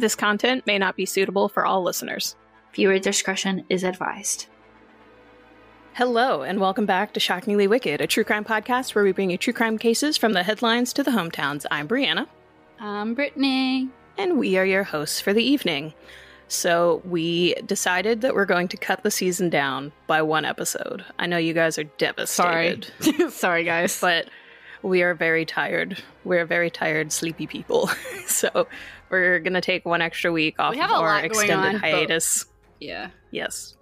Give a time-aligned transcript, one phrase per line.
[0.00, 2.34] This content may not be suitable for all listeners.
[2.74, 4.46] Viewer discretion is advised.
[5.92, 9.36] Hello, and welcome back to Shockingly Wicked, a true crime podcast where we bring you
[9.36, 11.66] true crime cases from the headlines to the hometowns.
[11.70, 12.28] I'm Brianna.
[12.78, 13.90] I'm Brittany.
[14.16, 15.92] And we are your hosts for the evening.
[16.48, 21.04] So, we decided that we're going to cut the season down by one episode.
[21.18, 22.90] I know you guys are devastated.
[23.00, 23.30] Sorry.
[23.30, 24.00] Sorry, guys.
[24.00, 24.30] But
[24.82, 26.02] we are very tired.
[26.24, 27.90] We're very tired, sleepy people.
[28.26, 28.66] so,
[29.10, 31.74] we're going to take one extra week off have of a our lot going extended
[31.74, 32.46] on, hiatus.
[32.80, 33.10] yeah.
[33.30, 33.76] Yes.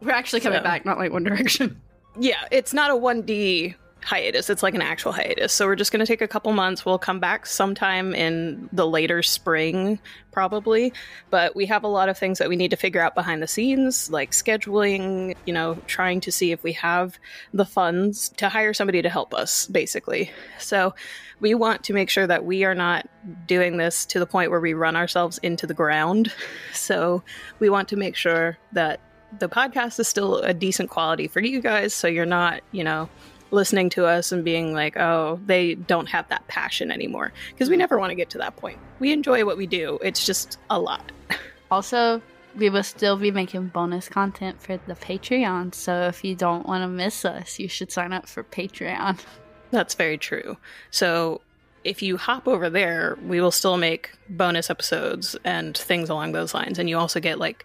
[0.00, 1.80] We're actually coming So- back, not like One Direction.
[2.18, 3.74] Yeah, it's not a 1D
[4.06, 4.48] hiatus.
[4.48, 5.52] It's like an actual hiatus.
[5.52, 6.86] So we're just going to take a couple months.
[6.86, 9.98] We'll come back sometime in the later spring,
[10.30, 10.92] probably.
[11.28, 13.48] But we have a lot of things that we need to figure out behind the
[13.48, 17.18] scenes, like scheduling, you know, trying to see if we have
[17.52, 20.30] the funds to hire somebody to help us, basically.
[20.60, 20.94] So
[21.40, 23.08] we want to make sure that we are not
[23.48, 26.32] doing this to the point where we run ourselves into the ground.
[26.72, 27.24] So
[27.58, 29.00] we want to make sure that
[29.40, 33.08] the podcast is still a decent quality for you guys so you're not you know
[33.56, 37.32] listening to us and being like oh they don't have that passion anymore.
[37.50, 37.80] Because we mm.
[37.80, 38.78] never want to get to that point.
[39.00, 39.98] We enjoy what we do.
[40.02, 41.12] It's just a lot.
[41.68, 42.22] Also,
[42.54, 45.74] we will still be making bonus content for the Patreon.
[45.74, 49.18] So if you don't want to miss us, you should sign up for Patreon.
[49.72, 50.56] that's very true.
[50.92, 51.40] So
[51.86, 56.52] if you hop over there we will still make bonus episodes and things along those
[56.52, 57.64] lines and you also get like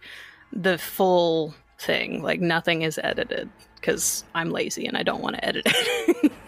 [0.53, 3.49] the full thing like nothing is edited
[3.81, 6.31] because i'm lazy and i don't want to edit it.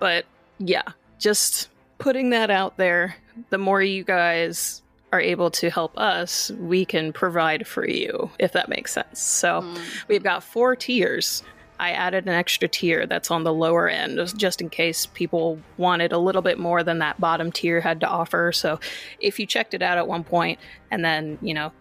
[0.00, 0.26] But
[0.58, 0.82] yeah
[1.18, 3.16] just putting that out there
[3.50, 8.52] the more you guys are able to help us we can provide for you if
[8.52, 9.20] that makes sense.
[9.20, 9.64] So
[10.08, 11.42] we've got four tiers.
[11.78, 16.12] I added an extra tier that's on the lower end just in case people wanted
[16.12, 18.52] a little bit more than that bottom tier had to offer.
[18.52, 18.78] So
[19.20, 20.58] if you checked it out at one point
[20.90, 21.72] and then you know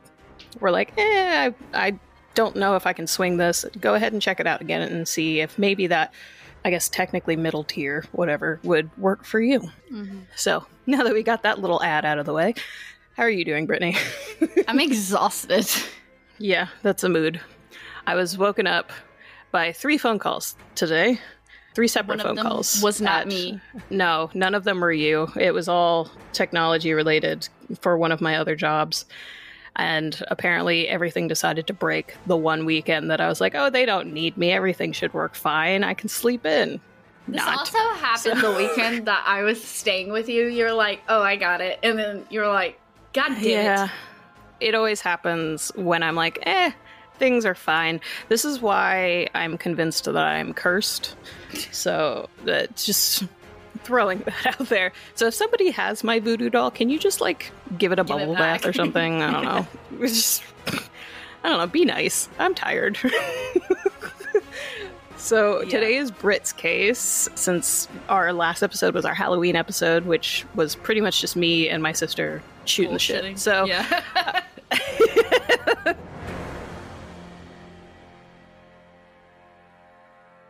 [0.59, 1.99] we're like eh i, I
[2.35, 5.07] don't know if i can swing this go ahead and check it out again and
[5.07, 6.13] see if maybe that
[6.65, 9.59] i guess technically middle tier whatever would work for you.
[9.91, 10.19] Mm-hmm.
[10.35, 12.53] So now that we got that little ad out of the way
[13.15, 13.95] how are you doing brittany?
[14.67, 15.67] I'm exhausted.
[16.39, 17.39] yeah that's a mood.
[18.07, 18.91] I was woken up
[19.51, 21.19] by three phone calls today.
[21.75, 23.59] Three separate phone calls was not at- me.
[23.89, 25.27] no none of them were you.
[25.39, 27.47] It was all technology related
[27.81, 29.05] for one of my other jobs
[29.75, 33.85] and apparently everything decided to break the one weekend that i was like oh they
[33.85, 34.51] don't need me.
[34.51, 35.83] Everything should work fine.
[35.83, 36.79] I can sleep in.
[37.27, 37.59] This not.
[37.59, 40.47] also happened the weekend that I was staying with you.
[40.47, 41.79] You're like, oh, I got it.
[41.81, 42.79] And then you're like,
[43.13, 43.89] God damn yeah.
[44.59, 44.69] It.
[44.69, 46.71] it always happens when i'm like eh
[47.19, 48.01] things are fine.
[48.27, 51.15] This is why i'm convinced that i'm cursed.
[51.71, 53.23] So that's just
[53.83, 57.51] throwing that out there so if somebody has my voodoo doll can you just like
[57.77, 58.61] give it a Give bubble back.
[58.61, 59.67] bath or something i don't know
[60.07, 60.43] just
[61.43, 62.97] i don't know be nice i'm tired
[65.15, 65.69] So Yeah.
[65.69, 70.99] today is Brit's case, since our last episode was our Halloween episode, which was pretty
[70.99, 73.39] much just me and my sister shooting the shit.
[73.39, 74.41] So yeah.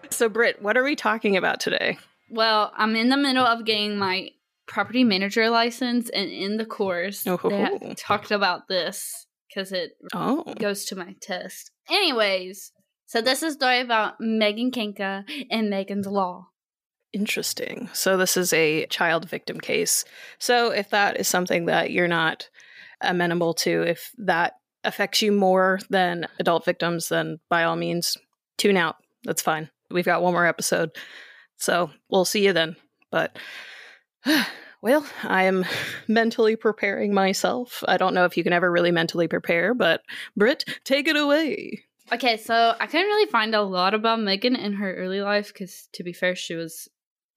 [0.10, 1.98] So, Britt, what are we talking about today?
[2.30, 4.30] Well, I'm in the middle of getting my
[4.68, 10.44] property manager license, and in the course, Oh, they talked about this because it Oh,
[10.60, 11.72] goes to my test.
[11.90, 12.72] Anyways,
[13.06, 16.48] so this is a story about Megan Kanka and Megan's Law.
[17.12, 17.90] interesting.
[17.94, 20.04] So, this is a child victim case.
[20.40, 22.50] So, if that is something that you're not
[23.02, 24.54] amenable to, if that
[24.84, 28.18] affects you more than adult victims, then by all means,
[28.58, 28.96] tune out.
[29.24, 29.70] That's fine.
[29.92, 30.90] We've got one more episode.
[31.64, 32.76] So, we'll see you then.
[33.10, 33.38] But,
[34.82, 35.64] well, I am
[36.10, 37.86] mentally preparing myself.
[37.88, 40.02] I don't know if you can ever really mentally prepare, but
[40.36, 41.84] Britt, take it away.
[42.12, 45.88] Okay, so I couldn't really find a lot about Megan in her early life because,
[45.94, 46.90] to be fair, she was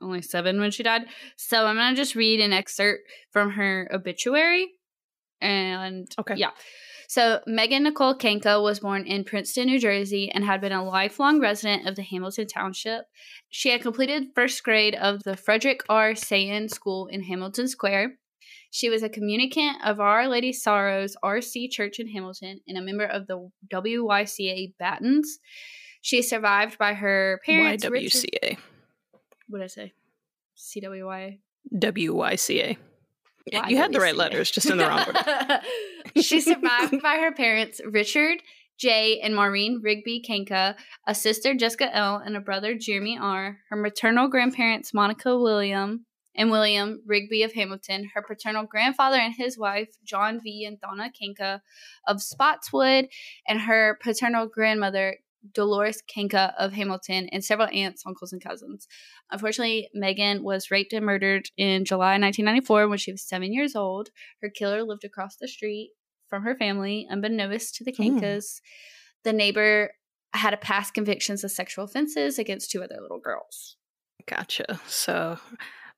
[0.03, 1.03] only seven when she died.
[1.37, 4.73] So I'm gonna just read an excerpt from her obituary.
[5.41, 6.35] And Okay.
[6.35, 6.51] yeah.
[7.09, 11.41] So Megan Nicole Kanka was born in Princeton, New Jersey, and had been a lifelong
[11.41, 13.05] resident of the Hamilton Township.
[13.49, 16.13] She had completed first grade of the Frederick R.
[16.13, 18.19] Sayen School in Hamilton Square.
[18.71, 23.05] She was a communicant of Our Lady Sorrows RC Church in Hamilton and a member
[23.07, 25.39] of the WYCA Battens.
[26.03, 27.85] She is survived by her parents.
[27.91, 28.59] Richard-
[29.49, 29.93] what did I say?
[30.57, 31.39] CWY.
[31.75, 32.77] WYCA.
[33.53, 35.61] You had the right letters, just in the wrong order.
[36.23, 38.39] She's survived by her parents, Richard
[38.79, 39.21] J.
[39.21, 40.77] and Maureen Rigby Kanka,
[41.07, 46.07] a sister, Jessica L., and a brother, Jeremy R., her maternal grandparents, Monica William
[46.37, 50.65] and William Rigby of Hamilton, her paternal grandfather and his wife, John V.
[50.67, 51.63] and Donna Kanka
[52.07, 53.09] of Spotswood,
[53.49, 55.17] and her paternal grandmother,
[55.53, 58.87] Dolores Kanka of Hamilton, and several aunts, uncles, and cousins.
[59.31, 64.11] Unfortunately, Megan was raped and murdered in July 1994 when she was seven years old.
[64.43, 65.91] Her killer lived across the street
[66.29, 68.21] from her family, unbeknownst to the Mm.
[68.21, 68.61] Kankas.
[69.25, 69.91] The neighbor
[70.33, 73.77] had a past convictions of sexual offenses against two other little girls.
[74.27, 74.81] Gotcha.
[74.87, 75.39] So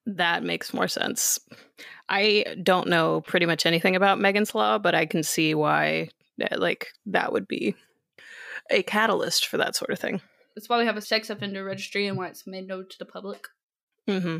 [0.06, 1.38] that makes more sense.
[2.08, 6.10] I don't know pretty much anything about Megan's Law, but I can see why,
[6.40, 7.74] uh, like, that would be
[8.70, 10.20] a catalyst for that sort of thing.
[10.55, 13.05] That's why we have a sex offender registry and why it's made known to the
[13.05, 13.47] public.
[14.06, 14.38] hmm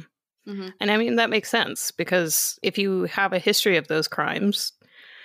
[0.49, 0.69] Mm-hmm.
[0.81, 4.73] And I mean, that makes sense because if you have a history of those crimes,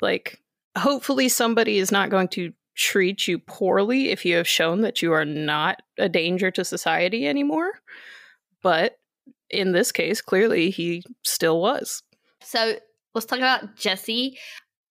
[0.01, 0.41] like,
[0.77, 5.13] hopefully somebody is not going to treat you poorly if you have shown that you
[5.13, 7.71] are not a danger to society anymore.
[8.61, 8.99] But
[9.49, 12.03] in this case, clearly he still was.
[12.41, 12.75] So
[13.13, 14.37] let's talk about Jesse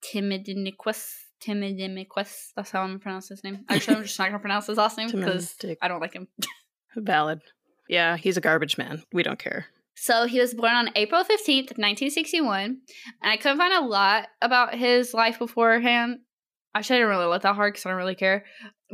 [0.02, 1.21] Timidiniquus.
[1.44, 2.48] Timidimiquus.
[2.56, 3.64] That's how I'm gonna pronounce his name.
[3.68, 6.28] Actually, I'm just not gonna pronounce his last name because I don't like him.
[6.96, 7.40] Valid.
[7.88, 9.02] Yeah, he's a garbage man.
[9.12, 9.66] We don't care.
[9.94, 12.64] So he was born on April 15th, 1961.
[12.64, 12.78] And
[13.22, 16.20] I couldn't find a lot about his life beforehand.
[16.74, 18.44] Actually, I didn't really look that hard because I don't really care.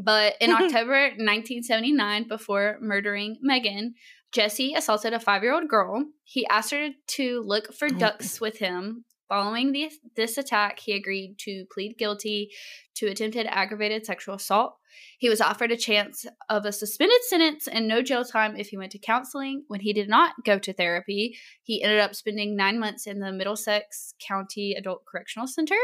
[0.02, 3.94] But in October 1979, before murdering Megan,
[4.32, 6.04] Jesse assaulted a five year old girl.
[6.24, 7.98] He asked her to look for Oh.
[7.98, 9.04] ducks with him.
[9.28, 9.72] Following
[10.16, 12.50] this, attack, he agreed to plead guilty
[12.94, 14.76] to attempted aggravated sexual assault.
[15.18, 18.78] He was offered a chance of a suspended sentence and no jail time if he
[18.78, 19.64] went to counseling.
[19.68, 23.30] When he did not go to therapy, he ended up spending nine months in the
[23.30, 25.76] Middlesex County Adult Correctional Center.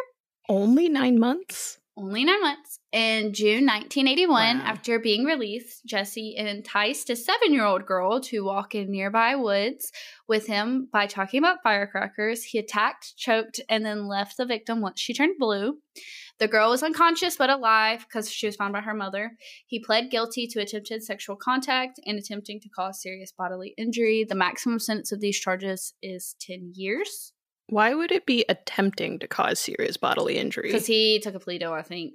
[0.49, 1.79] Only nine months?
[1.97, 2.81] Only nine months.
[2.91, 4.65] In June 1981, Wow.
[4.65, 9.93] after being released, Jesse enticed a seven year old girl to walk in nearby woods
[10.27, 12.43] with him by talking about firecrackers.
[12.43, 15.79] He attacked, choked, and then left the victim once she turned blue.
[16.41, 19.37] The girl was unconscious but alive because she was found by her mother.
[19.69, 24.25] He pled guilty to attempted sexual contact and attempting to cause serious bodily injury.
[24.29, 27.34] The maximum sentence of these charges is 10 years
[27.69, 30.69] Why would it be attempting to cause serious bodily injury?
[30.69, 32.15] because he took a plea deal, I think.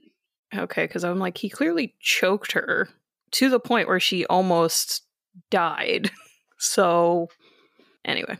[0.55, 2.89] Okay, because I'm like, he clearly choked her
[3.31, 5.03] to the point where she almost
[5.49, 6.11] died.
[6.61, 7.29] So,
[8.03, 8.37] anyway.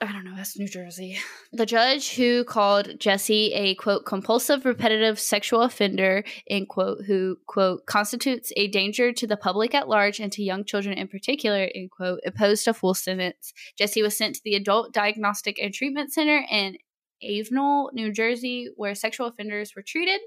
[0.00, 1.18] I don't know, that's New Jersey.
[1.52, 7.84] The judge who called Jesse a quote compulsive repetitive sexual offender, end quote, who quote
[7.86, 11.90] constitutes a danger to the public at large and to young children in particular, end
[11.90, 13.52] quote, imposed a full sentence.
[13.76, 16.76] Jesse was sent to the Adult Diagnostic and Treatment Center in
[17.24, 20.20] Avenel, New Jersey, where sexual offenders were treated.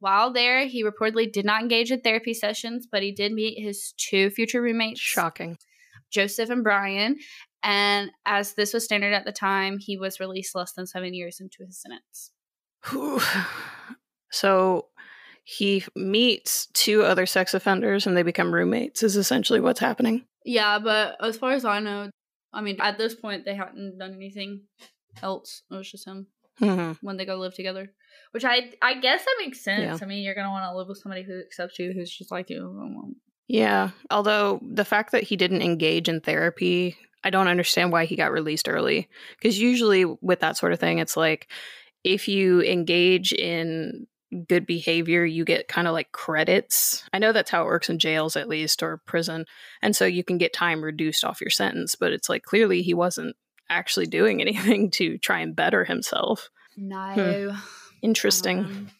[0.00, 3.92] While there, he reportedly did not engage in therapy sessions, but he did meet his
[3.98, 5.58] two future roommates, Shocking.
[6.10, 7.16] Joseph and Brian.
[7.64, 11.40] And as this was standard at the time, he was released less than seven years
[11.40, 12.30] into his sentence.
[14.30, 14.88] So,
[15.44, 20.26] he meets two other sex offenders and they become roommates, is essentially what's happening.
[20.44, 22.10] Yeah, but as far as I know,
[22.52, 24.62] I mean, at this point, they hadn't done anything
[25.22, 25.62] else.
[25.70, 26.26] It was just him
[26.58, 27.92] hmm when they go live together.
[28.32, 30.00] Which I I guess that makes sense.
[30.00, 30.04] Yeah.
[30.04, 32.50] I mean, you're gonna want to live with somebody who accepts you, who's just like
[32.50, 33.14] you.
[33.48, 33.90] Yeah.
[34.10, 38.32] Although the fact that he didn't engage in therapy, I don't understand why he got
[38.32, 39.08] released early.
[39.36, 41.48] Because usually with that sort of thing, it's like
[42.04, 44.06] if you engage in
[44.46, 47.04] good behavior, you get kind of like credits.
[47.12, 49.46] I know that's how it works in jails, at least, or prison.
[49.80, 51.94] And so you can get time reduced off your sentence.
[51.94, 53.36] But it's like clearly he wasn't
[53.70, 56.50] actually doing anything to try and better himself.
[56.76, 57.56] No.
[58.02, 58.58] Interesting.
[58.58, 58.90] Um,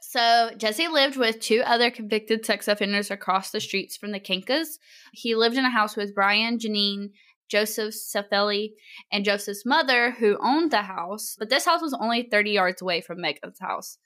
[0.00, 4.78] so Jesse lived with two other convicted sex offenders across the streets from the Kankas.
[5.12, 7.10] He lived in a house with Brian, Janine,
[7.48, 8.72] Joseph Cifelli,
[9.12, 11.36] and Joseph's mother, who owned the house.
[11.38, 13.98] But this house was only 30 yards away from Megan's house.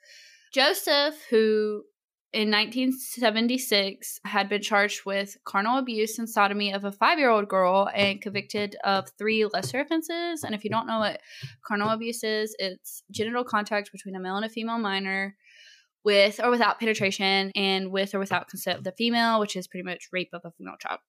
[0.53, 1.85] Joseph, who
[2.33, 7.49] in 1976 had been charged with carnal abuse and sodomy of a five year old
[7.49, 10.45] girl and convicted of three lesser offenses.
[10.45, 11.21] And if you don't know what
[11.67, 15.37] carnal abuse is, it's genital contact between a male and a female minor
[16.05, 19.85] with or without penetration and with or without consent of the female, which is pretty
[19.85, 21.01] much rape of a female child.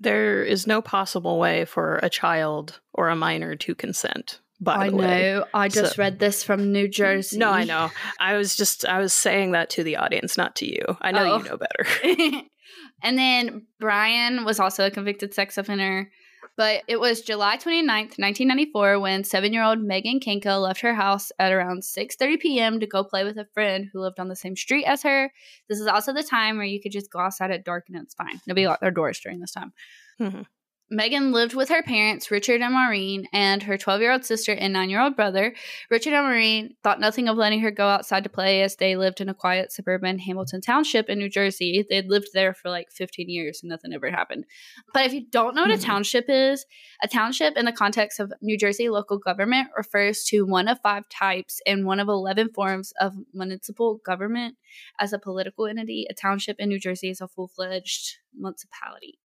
[0.00, 4.40] There is no possible way for a child or a minor to consent.
[4.60, 5.44] By I the way, know.
[5.52, 7.38] I just So- read this from New Jersey.
[7.38, 7.90] No, I know.
[8.20, 10.84] I was just I was saying that to the audience, not to you.
[11.02, 11.38] I know Oh.
[11.38, 12.42] you know better.
[13.02, 16.10] and then Brian was also a convicted sex offender.
[16.56, 21.82] But it was July 29th, 1994, when seven-year-old Megan Kanka left her house at around
[21.82, 22.80] 6.30 p.m.
[22.80, 25.32] to go play with a friend who lived on the same street as her.
[25.68, 28.14] This is also the time where you could just go outside at dark and it's
[28.14, 28.40] fine.
[28.46, 29.72] Nobody locked their doors during this time.
[30.20, 30.46] Mhm.
[30.90, 34.72] Megan lived with her parents, Richard and Maureen, and her 12 year old sister and
[34.72, 35.54] 9 year old brother.
[35.90, 39.20] Richard and Maureen thought nothing of letting her go outside to play as they lived
[39.20, 41.84] in a quiet suburban Hamilton Township in New Jersey.
[41.88, 44.44] They'd lived there for like 15 years and nothing ever happened.
[44.92, 45.84] But if you don't know what a Mhm.
[45.84, 46.66] township is,
[47.02, 51.08] a township in the context of New Jersey local government refers to one of five
[51.08, 54.56] types and one of 11 forms of municipal government.
[55.00, 59.18] As a political entity, a township in New Jersey is a full fledged municipality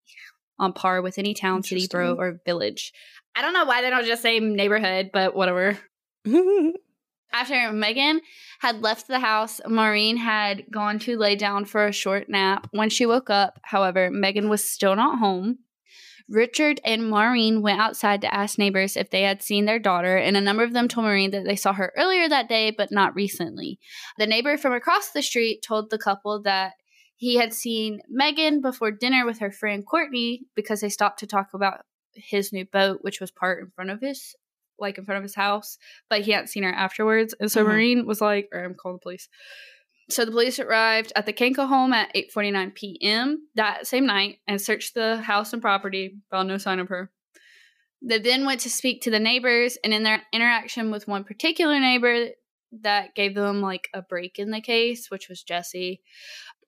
[0.59, 2.91] on par with any town, city, borough, or village.
[3.35, 5.77] I don't know why they don't just say neighborhood, but whatever.
[7.31, 8.21] After Megan
[8.59, 12.67] had left the house, Maureen had gone to lay down for a short nap.
[12.71, 15.59] When she woke up, however, Megan was still not home.
[16.27, 20.37] Richard and Maureen went outside to ask neighbors if they had seen their daughter, and
[20.37, 23.15] a number of them told Maureen that they saw her earlier that day, but not
[23.15, 23.79] recently.
[24.17, 26.73] The neighbor from across the street told the couple that
[27.19, 31.49] he had seen Megan before dinner with her friend Courtney because they stopped to talk
[31.53, 31.81] about
[32.13, 34.35] his new boat, which was parked in front of his
[34.79, 35.77] like in front of his house,
[36.09, 37.35] but he hadn't seen her afterwards.
[37.41, 37.67] And so Mhm.
[37.67, 39.27] Maureen was like, or I'm calling the police.
[40.09, 43.49] So the police arrived at the Kanka home at 8:49 p.m.
[43.55, 47.11] that same night and searched the house and property, found no sign of her.
[48.01, 51.77] They then went to speak to the neighbors, and in their interaction with one particular
[51.81, 52.29] neighbor
[52.71, 56.01] that gave them like a break in the case, which was Jesse,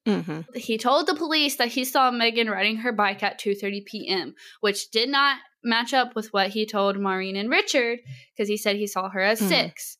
[0.06, 4.36] hmm he told the police that he saw Megan riding her bike at 2:30 p.m.,
[4.62, 8.00] which did not match up with what he told Maureen and Richard
[8.34, 9.48] because he said he saw her at Mhm.
[9.48, 9.98] 6.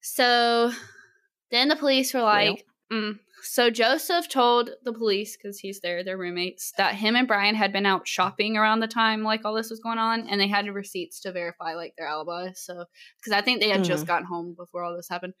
[0.00, 0.72] So
[1.50, 3.18] then the police were like, mm.
[3.42, 7.72] So Joseph told the police because he's there, their roommates, that him and Brian had
[7.72, 10.66] been out shopping around the time like all this was going on, and they had
[10.66, 12.50] receipts to verify like their alibi.
[12.54, 12.84] So
[13.20, 14.08] because I think they had just mm.
[14.08, 15.34] gotten home before all this happened.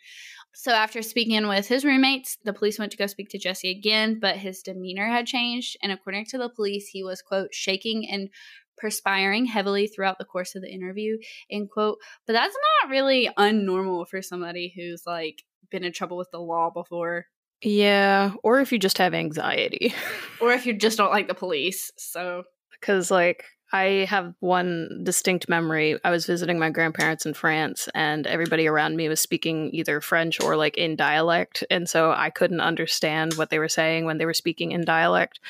[0.54, 4.18] So after speaking with his roommates, the police went to go speak to Jesse again,
[4.20, 8.30] but his demeanor had changed, and according to the police, he was quote shaking and
[8.76, 11.18] perspiring heavily throughout the course of the interview
[11.50, 16.30] end quote but that's not really unnormal for somebody who's like been in trouble with
[16.30, 17.26] the law before
[17.62, 19.94] Yeah, or if you just have anxiety.
[20.40, 25.48] or if you just don't like the police so Because, like, I have one distinct
[25.48, 25.98] memory.
[26.04, 30.40] I was visiting my grandparents in France, and everybody around me was speaking either French
[30.40, 31.64] or, like, in dialect.
[31.68, 35.40] And so I couldn't understand what they were saying when they were speaking in dialect.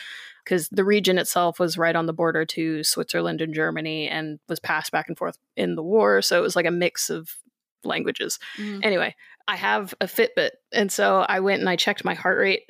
[0.45, 4.59] Because the region itself was right on the border to Switzerland and Germany and was
[4.59, 6.23] passed back and forth in the war.
[6.23, 7.35] So it was like a mix of
[7.85, 8.39] languages.
[8.57, 8.81] mm.
[8.83, 9.15] Anyway,
[9.49, 12.69] I have a Fitbit, and so I went and I checked my heart rate.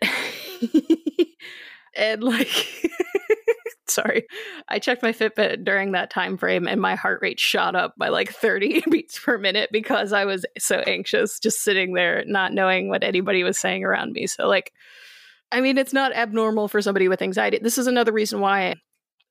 [1.96, 2.48] and like
[3.88, 4.26] sorry,
[4.68, 8.10] I checked my Fitbit during that time frame and my heart rate shot up by
[8.10, 12.88] like 30 beats per minute because I was so anxious just sitting there not knowing
[12.88, 14.28] what anybody was saying around me.
[14.28, 14.72] So like
[15.50, 17.58] I mean, it's not abnormal for somebody with anxiety.
[17.60, 18.76] This is another reason why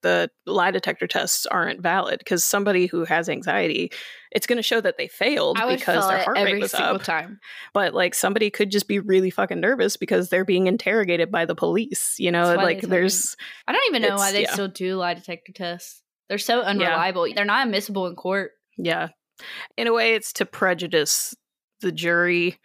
[0.04, 3.92] the lie detector tests aren't valid because somebody who has anxiety,
[4.32, 7.04] it's going to show that they failed because their heart every rate was single up.
[7.04, 7.40] time
[7.74, 11.56] But like somebody could just be really fucking nervous because they're being interrogated by the
[11.56, 12.16] police.
[12.20, 13.36] You know, like there's
[13.68, 14.54] i don't even know why they yeah.
[14.54, 19.10] still do lie detector tests they're so unreliable they're not admissible in court yeah,
[19.76, 21.36] in a way, it's to prejudice
[21.82, 22.60] the jury.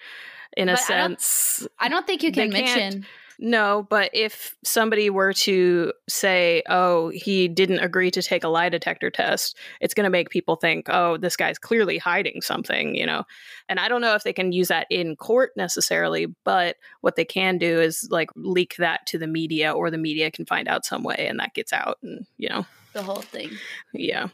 [0.54, 3.06] In a But I don't- sense, i don't think you can mention
[3.44, 8.68] No, but if somebody were to say, oh, he didn't agree to take a lie
[8.68, 13.04] detector test, it's going to make people think, oh, this guy's clearly hiding something, you
[13.04, 13.24] know?
[13.68, 17.24] And I don't know if they can use that in court necessarily, but what they
[17.24, 20.84] can do is like leak that to the media or the media can find out
[20.84, 21.98] some way and that gets out.
[22.00, 23.50] And, you know, the whole thing
[23.92, 24.28] yeah.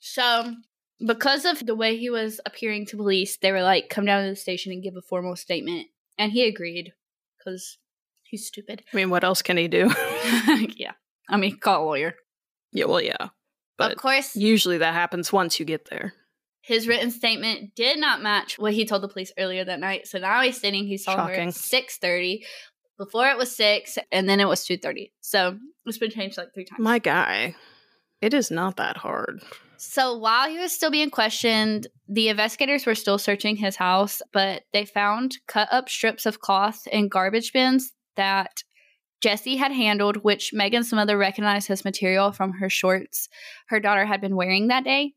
[0.00, 0.56] So,
[1.06, 4.30] because of the way he was appearing to police, they were like, come down to
[4.30, 5.86] the station and give a formal statement.
[6.18, 6.92] And he agreed
[7.38, 7.78] because
[8.32, 8.82] he's stupid.
[8.92, 9.88] I mean, what else can he do?
[10.76, 10.92] yeah.
[11.28, 12.16] I mean, call a lawyer.
[12.72, 13.28] yeah, well, yeah.
[13.78, 16.14] But of course, usually that happens once you get there.
[16.62, 20.06] his written statement did not match what he told the police earlier that night.
[20.08, 21.48] So now he's stating he saw her Shocking.
[21.48, 22.42] at 6.30.
[22.98, 25.10] Before it was 6, and then it was 2.30.
[25.20, 26.80] So it's been changed like three times.
[26.80, 27.56] My guy,
[28.20, 29.42] it is not that hard.
[29.78, 34.62] So while he was still being questioned, the investigators were still searching his house, but
[34.72, 38.62] they found cut up strips of cloth in garbage bins that
[39.22, 43.28] Jesse had handled, which Megan's mother recognized as material from her shorts
[43.68, 45.14] her daughter had been wearing that day.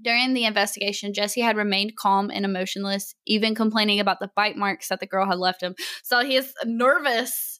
[0.00, 4.88] During the investigation, Jesse had remained calm and emotionless, even complaining about the bite marks
[4.88, 5.74] that the girl had left him.
[6.04, 7.58] So he is nervous.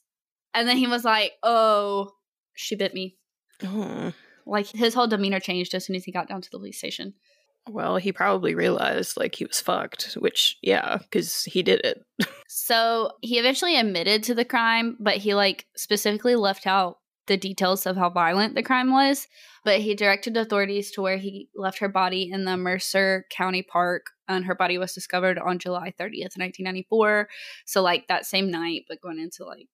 [0.53, 2.11] And then he was like, Oh,
[2.55, 3.17] she bit me.
[3.63, 4.13] Oh.
[4.45, 7.13] Like his whole demeanor changed as soon as he got down to the police station.
[7.69, 12.03] Well, he probably realized like he was fucked, which yeah, because he did it.
[12.51, 16.97] So he eventually admitted to the crime, but he like specifically left out
[17.27, 19.27] the details of how violent the crime was,
[19.63, 24.07] but he directed authorities to where he left her body in the Mercer County Park,
[24.27, 27.29] and her body was discovered on July 30th, 1994.
[27.65, 29.67] So, like that same night, but going into like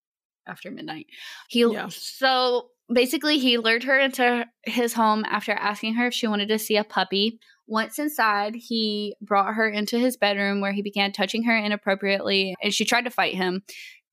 [0.46, 1.08] after midnight.
[1.48, 1.88] He Yeah.
[1.90, 6.60] so basically he lured her into his home after asking her if she wanted to
[6.60, 7.40] see a puppy.
[7.68, 12.74] Once inside, he brought her into his bedroom where he began touching her inappropriately and
[12.74, 13.64] she tried to fight him.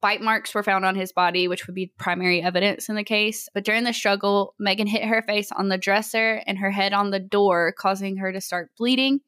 [0.01, 3.49] Bite marks were found on his body, which would be primary evidence in the case.
[3.55, 7.11] But during the struggle, Megan hit her face on the dresser and her head on
[7.11, 9.21] the door, causing her to start bleeding.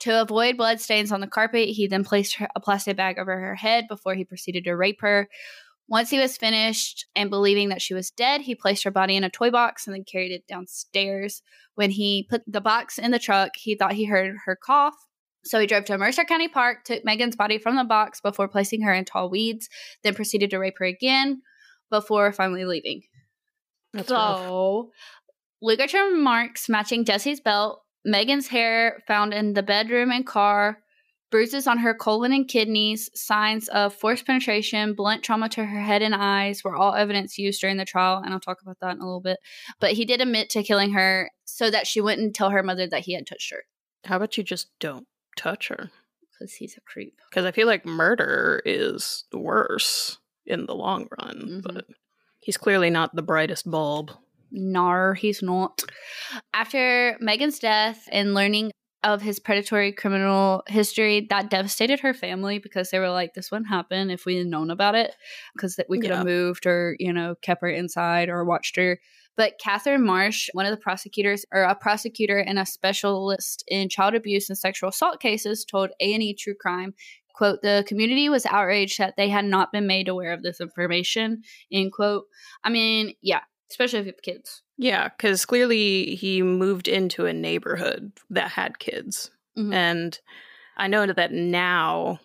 [0.00, 3.54] To avoid blood stains on the carpet, he then placed a plastic bag over her
[3.54, 5.28] head before he proceeded to rape her.
[5.88, 9.24] Once he was finished and believing that she was dead, he placed her body in
[9.24, 11.42] a toy box and then carried it downstairs.
[11.76, 14.94] When he put the box in the truck, he thought he heard her cough.
[15.44, 18.82] So he drove to Mercer County Park, took Megan's body from the box before placing
[18.82, 19.70] her in tall weeds,
[20.02, 21.40] then proceeded to rape her again
[21.90, 23.02] before finally leaving.
[23.94, 24.40] That's rough.
[24.40, 24.90] so,
[25.62, 30.82] ligature marks matching Jesse's belt, Megan's hair found in the bedroom and car,
[31.30, 36.02] bruises on her colon and kidneys, signs of forced penetration, blunt trauma to her head
[36.02, 39.00] and eyes were all evidence used during the trial, and I'll talk about that in
[39.02, 39.38] a little bit.
[39.80, 43.02] But he did admit to killing her so that she wouldn't tell her mother that
[43.02, 43.64] he had touched her
[44.04, 45.06] How about you just don't
[45.36, 45.90] touch her?
[46.38, 47.18] because he's a creep.
[47.28, 51.62] Because I feel like murder is worse in the long run, Mhm.
[51.64, 51.84] but
[52.38, 54.12] he's clearly not the brightest bulb.
[54.52, 55.82] Nar, he's not.
[56.54, 58.70] After Megan's death and learning
[59.04, 63.68] of his predatory criminal history, that devastated her family because they were like, this wouldn't
[63.68, 65.14] happen if we had known about it
[65.54, 66.16] because that we could Yeah.
[66.16, 68.98] have moved or, you know, kept her inside or watched her.
[69.36, 74.14] But Catherine Marsh, one of the prosecutors, or a prosecutor and a specialist in child
[74.14, 76.92] abuse and sexual assault cases, told A&E True Crime,
[77.34, 81.42] quote, the community was outraged that they had not been made aware of this information,
[81.70, 82.24] end quote.
[82.64, 84.62] I mean, yeah, especially if you have kids.
[84.76, 89.30] Yeah, because clearly he moved into a neighborhood that had kids.
[89.56, 89.74] Mhm.
[89.74, 90.20] And
[90.76, 92.20] I know that now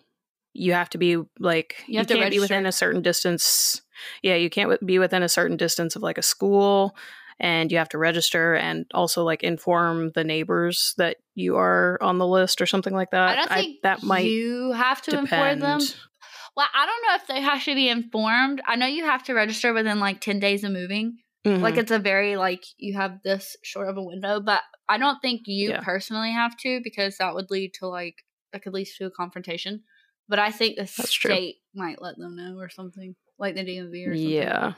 [0.52, 3.82] you have to be like, You have to can't be within a certain distance.
[4.22, 6.96] Yeah, you can't wi- be within a certain distance of like a school
[7.40, 12.18] and you have to register and also like inform the neighbors that you are on
[12.18, 13.30] the list or something like that.
[13.30, 15.32] I don't think that might you have to depend.
[15.32, 15.80] inform them.
[16.56, 18.62] Well, I don't know if they have to be informed.
[18.64, 21.18] I know you have to register within like 10 days of moving.
[21.44, 21.60] Mhm.
[21.60, 25.20] Like it's a very like you have this short of a window, but I don't
[25.20, 25.80] think you Yeah.
[25.82, 29.82] personally have to because that would lead to like that could lead to a confrontation.
[30.28, 31.30] But I think the That's true.
[31.34, 34.30] state might let them know or something, like the DMV or something.
[34.30, 34.72] yeah.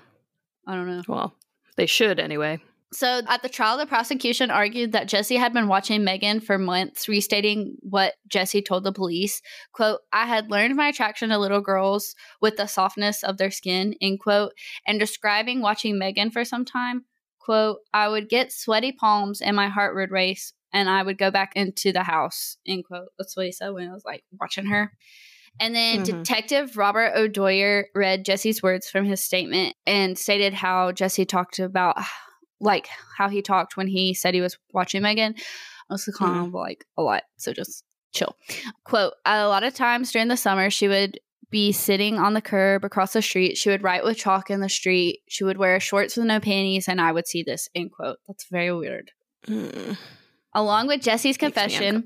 [0.66, 1.02] I don't know.
[1.06, 1.36] Well,
[1.76, 2.58] they should anyway.
[2.92, 7.08] So at the trial, the prosecution argued that Jesse had been watching Megan for months,
[7.08, 9.42] restating what Jesse told the police.
[9.72, 13.94] Quote, I had learned my attraction to little girls with the softness of their skin,
[14.00, 14.52] end quote,
[14.86, 17.04] and describing watching Megan for some time.
[17.40, 21.30] Quote, I would get sweaty palms and my heart would race and I would go
[21.30, 23.08] back into the house, end quote.
[23.18, 24.92] That's what he said when I was like watching her.
[25.58, 26.04] And then Mhm.
[26.04, 31.96] Detective Robert O'Doyer read Jesse's words from his statement and stated how Jesse talked about,
[32.60, 35.34] like, how he talked when he said he was watching Megan.
[35.90, 37.22] I was kind of like a lot.
[37.36, 38.36] So just chill.
[38.84, 42.84] Quote A lot of times during the summer, she would be sitting on the curb
[42.84, 43.56] across the street.
[43.56, 45.20] She would write with chalk in the street.
[45.28, 48.18] She would wear shorts with no panties, and I would see this, end quote.
[48.26, 49.12] That's very weird.
[49.46, 49.96] Mm,
[50.56, 52.02] Along with Jesse's confession,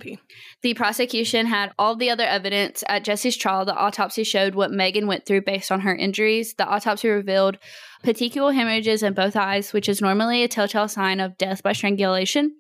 [0.62, 2.82] the prosecution had all the other evidence.
[2.88, 6.54] At Jesse's trial, the autopsy showed what Megan went through based on her injuries.
[6.54, 7.58] The autopsy revealed
[8.02, 12.56] petechial hemorrhages in both eyes, which is normally a telltale sign of death by strangulation.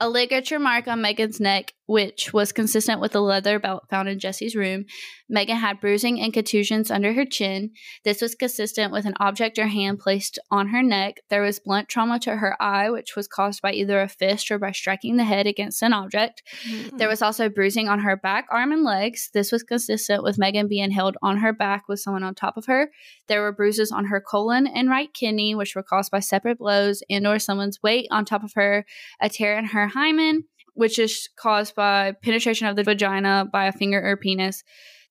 [0.00, 4.18] A ligature mark on Megan's neck, which was consistent with the leather belt found in
[4.18, 4.86] Jesse's room.
[5.28, 7.70] Megan had bruising and contusions under her chin.
[8.04, 11.20] This was consistent with an object or hand placed on her neck.
[11.30, 14.58] There was blunt trauma to her eye, which was caused by either a fist or
[14.58, 16.42] by striking the head against an object.
[16.68, 16.98] Mm-hmm.
[16.98, 19.30] There was also bruising on her back, arm, and legs.
[19.32, 22.66] This was consistent with Megan being held on her back with someone on top of
[22.66, 22.90] her.
[23.26, 27.02] There were bruises on her colon and right kidney, which were caused by separate blows
[27.08, 28.84] and or someone's weight on top of her.
[29.20, 33.72] A tear in her hymen, which is caused by penetration of the vagina by a
[33.72, 34.64] finger or penis.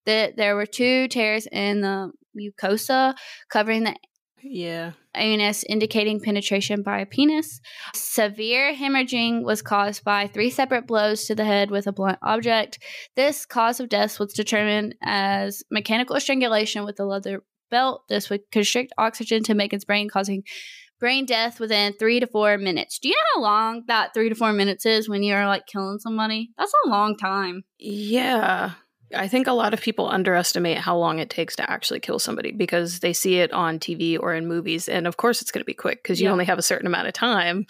[0.05, 3.15] That there were two tears in the mucosa
[3.49, 3.95] covering the
[4.43, 4.91] yeah.
[5.15, 7.61] anus indicating penetration by a penis.
[7.95, 12.79] Severe hemorrhaging was caused by three separate blows to the head with a blunt object.
[13.15, 18.03] This cause of death was determined as mechanical strangulation with a leather belt.
[18.09, 20.43] This would constrict oxygen to Megan's brain, causing
[20.99, 22.99] brain death within three to four minutes.
[22.99, 25.99] Do you know how long that three to four minutes is when you're like killing
[25.99, 26.51] somebody?
[26.57, 27.63] That's a long time.
[27.77, 28.71] Yeah.
[29.15, 32.51] I think a lot of people underestimate how long it takes to actually kill somebody
[32.51, 34.89] because they see it on TV or in movies.
[34.89, 36.31] And of course, it's going to be quick because you Yeah.
[36.31, 37.65] only have a certain amount of time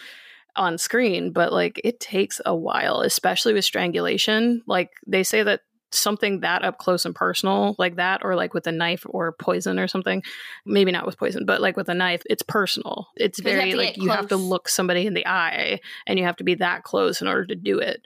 [0.55, 1.31] on screen.
[1.31, 4.61] But like, it takes a while, especially with strangulation.
[4.67, 8.65] Like, they say that something that up close and personal, like that, or like with
[8.65, 10.23] a knife or poison or something,
[10.65, 13.07] maybe not with poison, but like with a knife, it's personal.
[13.15, 16.35] it's very to like you have to look somebody in the eye and you have
[16.37, 18.01] to be that close in order to do it.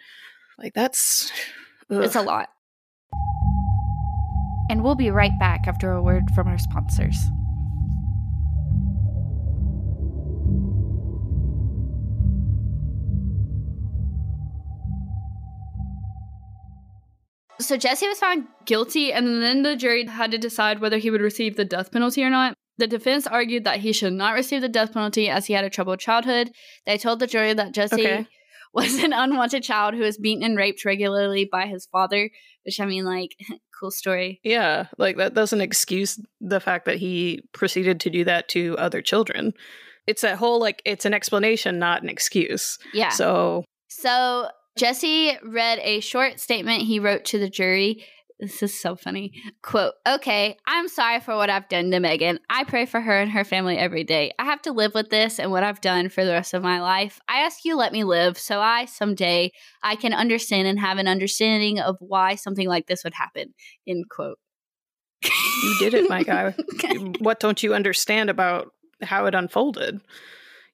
[0.57, 1.31] Like, that's.
[1.89, 2.49] It's a lot.
[4.69, 7.17] And we'll be right back after a word from our sponsors.
[17.59, 21.21] So Jesse was found guilty, and then the jury had to decide whether he would
[21.21, 22.53] receive the death penalty or not.
[22.77, 25.69] The defense argued that he should not receive the death penalty as he had a
[25.69, 26.51] troubled childhood.
[26.85, 28.27] They told the jury that Jesse Okay.
[28.73, 32.29] Was an unwanted child who was beaten and raped regularly by his father,
[32.63, 33.35] which I mean, like,
[33.79, 34.39] cool story.
[34.43, 39.01] Yeah, like that doesn't excuse the fact that he proceeded to do that to other
[39.01, 39.53] children.
[40.05, 42.77] It's that whole like it's an explanation, not an excuse.
[42.93, 43.09] Yeah.
[43.09, 48.05] So So Jesse read a short statement he wrote to the jury.
[48.39, 49.33] This is so funny.
[49.63, 52.39] Quote, okay, I'm sorry for what I've done to Megan.
[52.49, 54.31] I pray for her and her family every day.
[54.37, 56.79] I have to live with this and what I've done for the rest of my
[56.79, 57.19] life.
[57.27, 61.07] I ask you let me live so I someday I can understand and have an
[61.07, 63.55] understanding of why something like this would happen.
[63.87, 64.37] End quote.
[65.23, 66.53] you did it, my guy.
[67.19, 68.71] what don't you understand about
[69.01, 69.99] how it unfolded?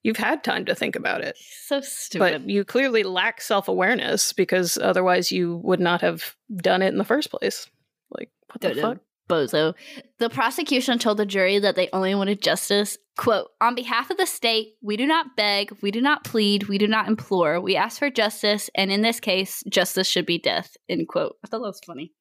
[0.03, 2.41] You've had time to think about it, so stupid.
[2.43, 6.97] but you clearly lack self awareness because otherwise you would not have done it in
[6.97, 7.67] the first place.
[8.11, 8.97] Like, what the fuck?
[9.29, 9.73] bozo.
[10.19, 12.97] The prosecution told the jury that they only wanted justice.
[13.15, 16.77] Quote, on behalf of the state, we do not beg, we do not plead, we
[16.77, 17.61] do not implore.
[17.61, 20.75] We ask for justice, and in this case, justice should be death.
[20.89, 21.37] End quote.
[21.43, 22.11] I thought that was funny.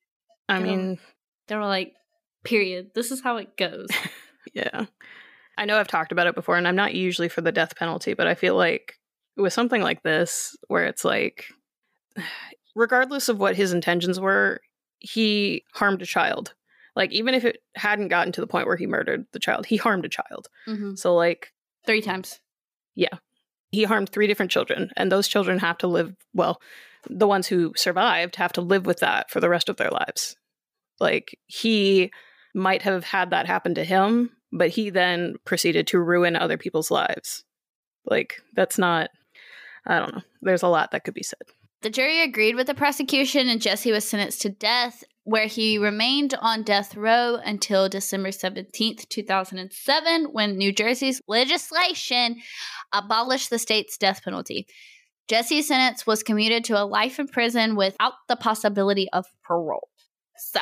[0.49, 0.99] I mean,
[1.49, 1.95] They were like,
[2.45, 2.91] period.
[2.95, 3.89] This is how it goes.
[4.55, 4.87] Yeah.
[5.59, 8.15] I know I've talked about it before, and I'm not usually for the death penalty,
[8.15, 8.99] but I feel like
[9.37, 11.47] with something like this, where it's like,
[12.75, 14.61] regardless of what his intentions were,
[14.99, 16.55] he harmed a child.
[16.95, 19.77] Like, even if it hadn't gotten to the point where he murdered the child, he
[19.77, 20.49] harmed a child.
[20.67, 20.99] Mhm.
[20.99, 21.53] So, like,
[21.85, 22.39] Three times.
[22.95, 23.19] Yeah.
[23.73, 26.61] He harmed three different children, and those children have to live, well,
[27.11, 30.37] the ones who survived have to live with that for the rest of their lives.
[31.01, 32.13] Like, he
[32.55, 36.91] might have had that happen to him, but he then proceeded to ruin other people's
[36.91, 37.45] lives.
[38.05, 39.11] Like, that's not,
[39.87, 40.23] I don't know.
[40.43, 41.41] There's a lot that could be said.
[41.83, 46.35] The jury agreed with the prosecution, and Jesse was sentenced to death, where he remained
[46.41, 52.37] on death row until December 17th, 2007, when New Jersey's legislation
[52.93, 54.67] abolished the state's death penalty.
[55.29, 59.89] Jesse's sentence was commuted to a life in prison without the possibility of parole.
[60.37, 60.61] So,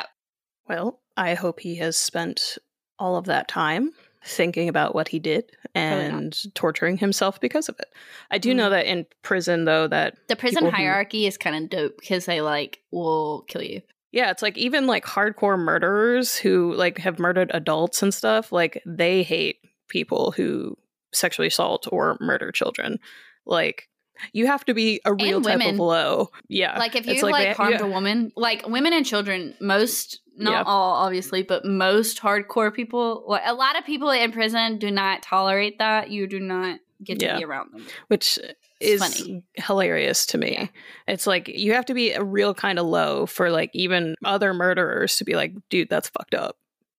[0.68, 2.58] Well, I hope he has spent
[3.00, 3.90] all of that time
[4.22, 6.14] thinking about what he did oh, Probably not.
[6.14, 7.88] and torturing himself because of it.
[8.30, 8.72] I do know mm-hmm.
[8.72, 12.80] that in prison, though, that the prison hierarchy is kind of dope because they like
[12.90, 13.80] will kill you.
[14.12, 18.82] Yeah, it's like even like hardcore murderers who like have murdered adults and stuff, like
[18.84, 19.58] they hate
[19.88, 20.76] people who
[21.12, 22.98] sexually assault or murder children.
[23.46, 23.88] Like
[24.32, 25.74] you have to be a real type women.
[25.74, 26.30] of low.
[26.48, 26.78] Yeah.
[26.78, 27.86] like if you like, they- harmed yeah.
[27.86, 30.62] a woman like women and children most not Yeah.
[30.66, 35.22] all obviously but most hardcore people like, a lot of people in prison do not
[35.22, 37.38] tolerate that you do not get to Yeah.
[37.38, 38.38] be around them which
[38.80, 39.42] is funny.
[39.56, 40.52] hilarious to me.
[40.52, 40.66] Yeah.
[41.06, 44.54] It's like you have to be a real kind of low for like even other
[44.54, 46.56] murderers to be like, dude, that's fucked up.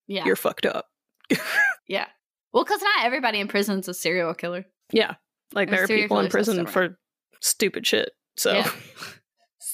[0.07, 0.89] yeah You're fucked up.
[1.87, 2.05] yeah
[2.53, 5.15] well because not everybody in prison is a serial killer Yeah.
[5.53, 6.97] Like And there are people in prison for
[7.41, 8.11] stupid shit.
[8.37, 8.71] So Yeah.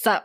[0.00, 0.20] So,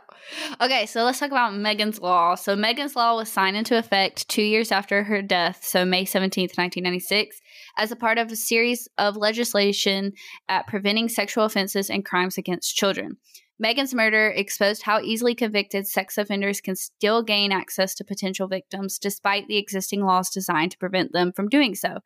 [0.60, 2.36] okay, so let's talk about Megan's Law.
[2.36, 6.56] So, Megan's Law was signed into effect two years after her death, so May 17th,
[6.56, 7.40] 1996,
[7.76, 10.12] as a part of a series of legislation
[10.48, 13.16] at preventing sexual offenses and crimes against children.
[13.58, 18.98] Megan's murder exposed how easily convicted sex offenders can still gain access to potential victims
[18.98, 21.98] despite the existing laws designed to prevent them from doing so.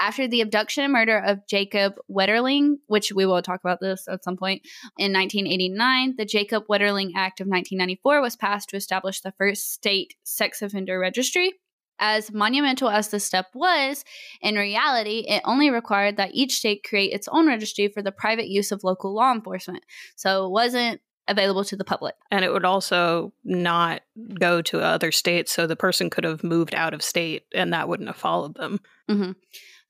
[0.00, 4.24] After the abduction and murder of Jacob Wetterling, which we will talk about this at
[4.24, 4.62] some point,
[4.98, 10.14] in 1989, the Jacob Wetterling Act of 1994 was passed to establish the first state
[10.24, 11.54] sex offender registry.
[12.00, 14.04] As monumental as this step was,
[14.42, 18.48] in reality, it only required that each state create its own registry for the private
[18.48, 19.84] use of local law enforcement.
[20.16, 22.14] So it wasn't available to the public.
[22.30, 24.02] and it would also not
[24.38, 27.88] go to other states so the person could have moved out of state and that
[27.88, 28.78] wouldn't have followed them
[29.08, 29.32] hmm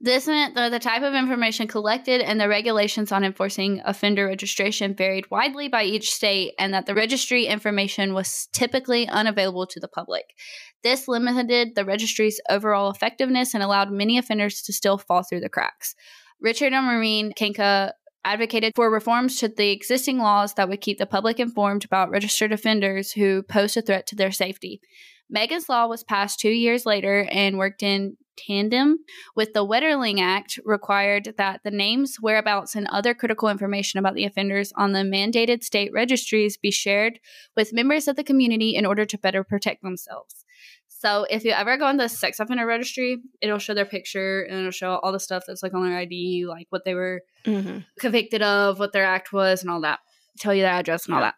[0.04, 4.94] This meant that the type of information collected and the regulations on enforcing offender registration
[4.94, 9.88] varied widely by each state, and that the registry information was typically unavailable to the
[9.88, 10.34] public.
[10.82, 15.48] This limited the registry's overall effectiveness and allowed many offenders to still fall through the
[15.48, 15.94] cracks.
[16.38, 17.94] Richard and Maureen Kanka
[18.26, 22.52] advocated for reforms to the existing laws that would keep the public informed about registered
[22.52, 24.82] offenders who pose a threat to their safety.
[25.30, 28.98] Megan's Law was passed two years later and worked in tandem
[29.34, 34.24] with the Wetterling Act, required that the names, whereabouts, and other critical information about the
[34.24, 37.18] offenders on the mandated state registries be shared
[37.56, 40.44] with members of the community in order to better protect themselves.
[40.88, 44.60] So if you ever go on the sex offender registry, it'll show their picture and
[44.60, 47.80] it'll show all the stuff that's like on their ID, like what they were Mm-hmm.
[47.98, 49.98] convicted of, what their act was, and all that.
[50.38, 51.34] Tell you their address and all that.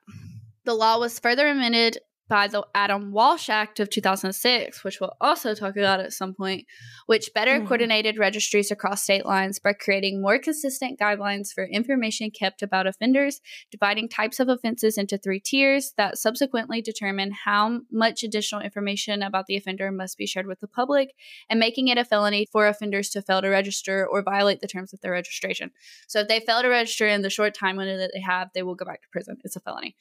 [0.64, 5.54] The law was further amended by the Adam Walsh Act of 2006, which we'll also
[5.54, 6.66] talk about at some point,
[7.06, 7.66] which better Mhm.
[7.66, 13.40] coordinated registries across state lines by creating more consistent guidelines for information kept about offenders,
[13.70, 19.46] dividing types of offenses into three tiers that subsequently determine how much additional information about
[19.46, 21.14] the offender must be shared with the public,
[21.48, 24.92] and making it a felony for offenders to fail to register or violate the terms
[24.92, 25.70] of their registration.
[26.08, 28.62] So if they fail to register in the short time window that they have, they
[28.62, 29.36] will go back to prison.
[29.44, 29.96] It's a felony.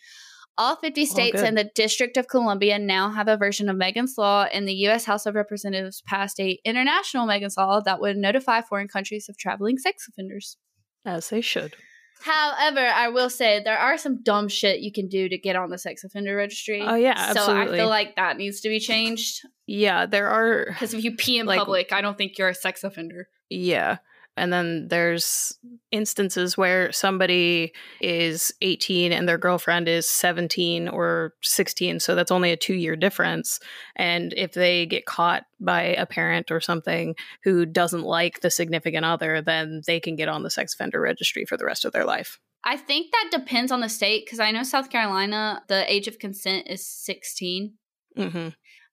[0.58, 1.44] All 50 states good.
[1.46, 5.04] and the District of Columbia now have a version of Megan's Law, and the U.S.
[5.06, 9.78] House of Representatives passed a international Megan's Law that would notify foreign countries of traveling
[9.78, 10.58] sex offenders.
[11.06, 11.76] As they should.
[12.22, 15.70] However, I will say there are some dumb shit you can do to get on
[15.70, 16.82] the sex offender registry.
[16.82, 17.66] Oh, yeah, absolutely.
[17.68, 20.66] So I feel like that needs to be changed Yeah, there are.
[20.70, 23.28] because if you pee in Like- public, I don't think you're a sex offender.
[23.50, 23.98] Yeah.
[24.38, 25.58] And then there's
[25.92, 32.00] instances where somebody is 18 and their girlfriend is 17 or 16.
[32.00, 33.60] So that's only a two year difference.
[33.96, 39.06] And if they get caught by a parent or something who doesn't like the significant
[39.06, 42.06] other, then they can get on the sex offender registry for the rest of their
[42.06, 42.40] life.
[42.64, 46.20] I think that depends on the state because I know South Carolina, the age of
[46.20, 47.74] consent is 16,
[48.18, 48.50] hmm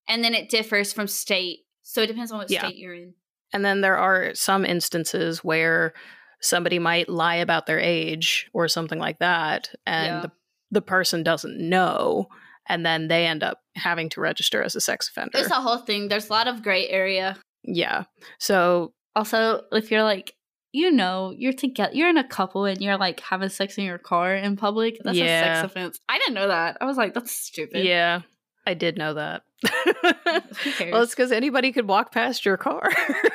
[0.08, 1.60] and then it differs from state.
[1.82, 2.66] So it depends on what Yeah.
[2.66, 3.14] state you're in.
[3.52, 5.92] And then there are some instances where
[6.40, 10.20] somebody might lie about their age or something like that, and Yeah.
[10.22, 10.32] the,
[10.72, 12.26] the person doesn't know,
[12.68, 15.38] and then they end up having to register as a sex offender.
[15.38, 16.08] It's a whole thing.
[16.08, 17.36] There's a lot of gray area.
[17.62, 18.04] yeah.
[18.38, 20.32] So, Also, if you're like,
[20.72, 23.98] you know, you're together, you're in a couple and you're like having sex in your
[23.98, 26.00] car in public, that's a sex offense.
[26.08, 26.78] I didn't know that.
[26.80, 27.84] I was like, that's stupid.
[27.84, 28.22] yeah,
[28.66, 29.42] I did know that.
[29.64, 32.88] Well, it's because anybody could walk past your car.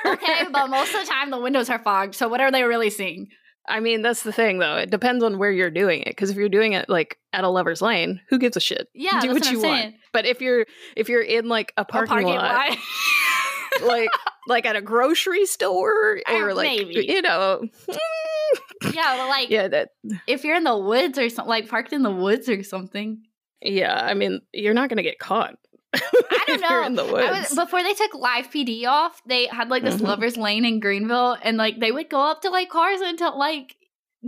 [0.05, 2.15] okay, but most of the time the windows are fogged.
[2.15, 3.29] So what are they really seeing?
[3.69, 4.75] I mean, that's the thing, though.
[4.77, 6.07] It depends on where you're doing it.
[6.09, 8.87] Because if you're doing it like at a lover's lane, who gives a shit?
[8.93, 9.95] Yeah, do that's what what you want.
[10.13, 12.77] But if you're if you're in like a A parking, lot,
[13.83, 14.09] like
[14.47, 17.05] like at a grocery store or Uh, like maybe.
[17.07, 17.61] you know
[18.93, 19.89] yeah, but like yeah that
[20.27, 23.21] if you're in the woods or something, like parked in the woods or something.
[23.61, 25.55] yeah i mean you're not gonna get caught
[25.93, 26.85] I don't know.
[26.85, 29.95] in the I woods was, before they took live PD off, they had like this
[29.95, 30.01] Mhm.
[30.01, 33.75] lovers lane in Greenville, and like they would go up to like cars until like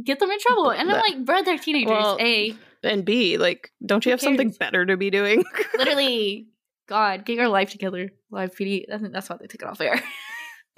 [0.03, 0.69] get them in trouble.
[0.71, 1.89] And I'm like, bro, they're teenagers.
[1.91, 5.43] Well, A, and b like don't you have something better to be doing
[5.77, 6.47] literally,
[6.87, 8.09] God, get your life together.
[8.31, 8.85] Live PD.
[8.93, 10.01] I think that's why they took it off air.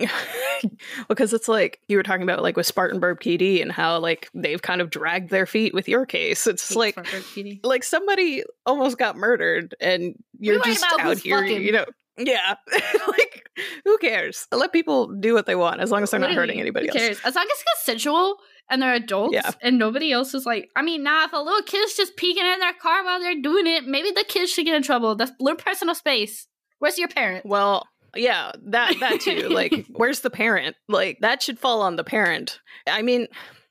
[1.07, 4.61] because it's like you were talking about like with spartanburg pd and how like they've
[4.61, 6.97] kind of dragged their feet with your case it's like
[7.63, 11.61] like somebody almost got murdered and you're just out here fucking.
[11.63, 11.85] you know
[12.17, 12.55] yeah
[13.07, 13.49] like
[13.85, 16.87] who cares let people do what they want as long as they're not hurting anybody
[16.87, 17.21] who else cares?
[17.23, 18.37] As long as it's consensual
[18.69, 19.51] and they're adults Yeah.
[19.61, 22.59] and nobody else is like, I mean, nah, if a little kid's just peeking in
[22.59, 25.15] their car while they're doing it, maybe the kid should get in trouble.
[25.15, 26.47] That's their personal space.
[26.79, 27.45] Where's your parent?
[27.45, 29.49] Well, yeah, that that too.
[29.49, 30.75] like, where's the parent?
[30.87, 32.59] Like, that should fall on the parent.
[32.87, 33.27] I mean,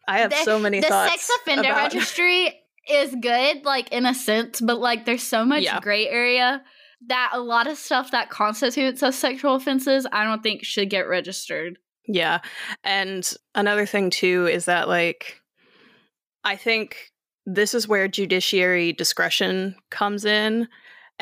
[0.09, 1.12] I have The- so many the thoughts.
[1.12, 5.44] The sex offender about- registry is good, like in a sense, but like there's so
[5.44, 5.79] much Yeah.
[5.81, 6.62] gray area
[7.07, 11.09] that a lot of stuff that constitutes as sexual offenses, I don't think should get
[11.09, 11.79] registered.
[12.09, 12.40] Yeah,
[12.83, 15.40] and another thing too is that like,
[16.42, 16.96] I think
[17.46, 20.68] this is where judiciary discretion comes in.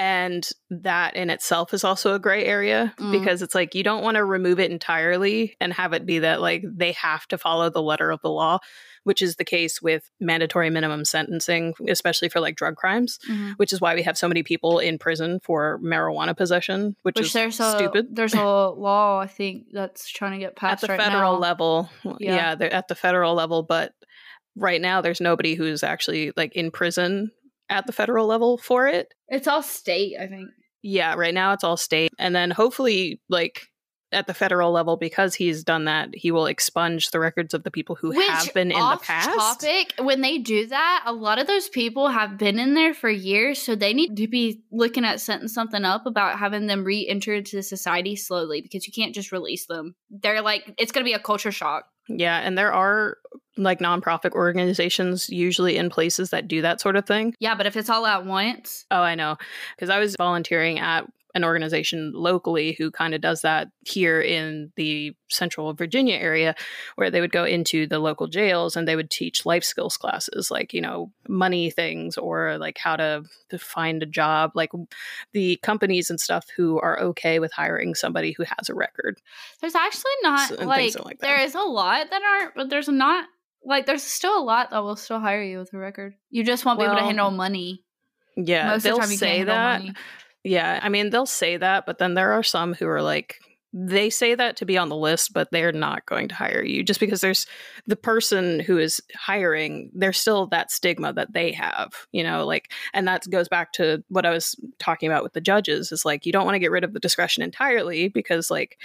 [0.01, 3.11] And that in itself is also a gray area Mm.
[3.11, 6.41] because it's like you don't want to remove it entirely and have it be that
[6.41, 8.59] like they have to follow the letter of the law,
[9.03, 13.19] which is the case with mandatory minimum sentencing, especially for like drug crimes.
[13.57, 17.27] which is why we have so many people in prison for marijuana possession, which, Which
[17.27, 18.07] is there's a stupid.
[18.15, 21.39] there's a law I think that's trying to get passed at the right federal now.
[21.41, 21.91] level.
[22.05, 22.37] Yeah.
[22.37, 23.93] Yeah, they're at the federal level, but
[24.55, 27.33] right now there's nobody who's actually like in prison
[27.69, 29.13] at the federal level for it.
[29.29, 30.49] It's all state, I think.
[30.83, 33.63] Yeah, right now it's all state, and then hopefully, like
[34.13, 37.71] at the federal level, because he's done that, he will expunge the records of the
[37.71, 39.61] people who Which, have been in the past.
[39.61, 43.11] Topic, when they do that, a lot of those people have been in there for
[43.11, 47.35] years, so they need to be looking at setting something up about having them re-enter
[47.35, 49.95] into society slowly because you can't just release them.
[50.11, 51.85] They're like, it's going to be a culture shock.
[52.09, 53.19] Yeah, and there are
[53.59, 57.35] like nonprofit organizations usually in places that do that sort of thing.
[57.41, 59.37] Yeah, but if it's all at once, Oh, I know.
[59.77, 64.73] Because I was volunteering at an organization locally who kind of does that here in
[64.77, 66.55] the central Virginia area,
[66.97, 70.51] where they would go into the local jails and they would teach life skills classes,
[70.51, 74.71] like, you know, money things or like how to, to find a job, like
[75.33, 79.21] the companies and stuff who are okay with hiring somebody who has a record.
[79.61, 83.27] there's actually not So- like, like there is a lot that aren't, but there's not
[83.65, 86.15] like there's still a lot that will still hire you with a record.
[86.31, 87.85] You just won't be able to handle money.
[88.37, 89.81] Yeah, Most of they'll the time, you say that.
[89.83, 89.95] money.
[90.49, 93.41] Yeah, I mean, they'll say that, but then there are some who are like,
[93.75, 96.83] they say that to be on the list, but they're not going to hire you
[96.83, 97.47] just because there's
[97.87, 102.73] the person who is hiring, there's still that stigma that they have, you know, like,
[102.95, 106.25] and that goes back to what I was talking about with the judges is like,
[106.25, 108.79] you don't want to get rid of the discretion entirely because, like,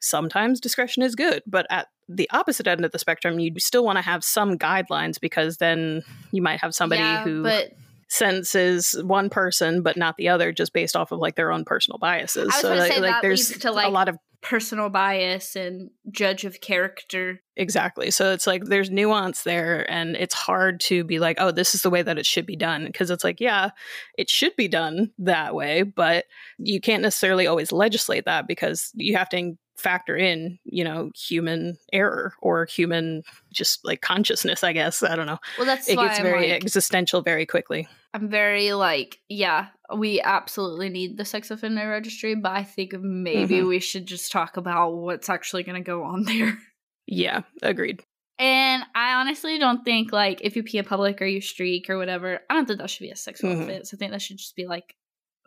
[0.00, 3.98] sometimes discretion is good, but at the opposite end of the spectrum, you still want
[3.98, 7.72] to have some guidelines because then you might have somebody yeah, who but
[8.12, 11.96] senses one person but not the other just based off of like their own personal
[11.96, 12.54] biases.
[12.56, 17.40] So like, like there's to, a lot of personal bias and judge of character.
[17.56, 18.10] exactly.
[18.10, 21.80] So it's like there's nuance there and it's hard to be like, oh, this is
[21.80, 23.70] the way that it should be done because it's like, yeah,
[24.18, 26.26] it should be done that way, but
[26.58, 31.76] you can't necessarily always legislate that because you have to factor in, you know, human
[31.92, 35.02] error or human just like consciousness, I guess.
[35.02, 35.38] I don't know.
[35.56, 37.88] Well, that's It gets I'm very like, existential very quickly.
[38.14, 43.56] I'm very like, yeah, we absolutely need the sex offender registry, but I think maybe
[43.60, 43.68] Mhm.
[43.68, 46.58] we should just talk about what's actually going to go on there.
[47.06, 48.02] Yeah, agreed.
[48.38, 51.96] And I honestly don't think like if you pee in public or you streak or
[51.96, 53.62] whatever, I don't think that should be a sexual Mhm.
[53.62, 53.94] offense.
[53.94, 54.94] I think that should just be like,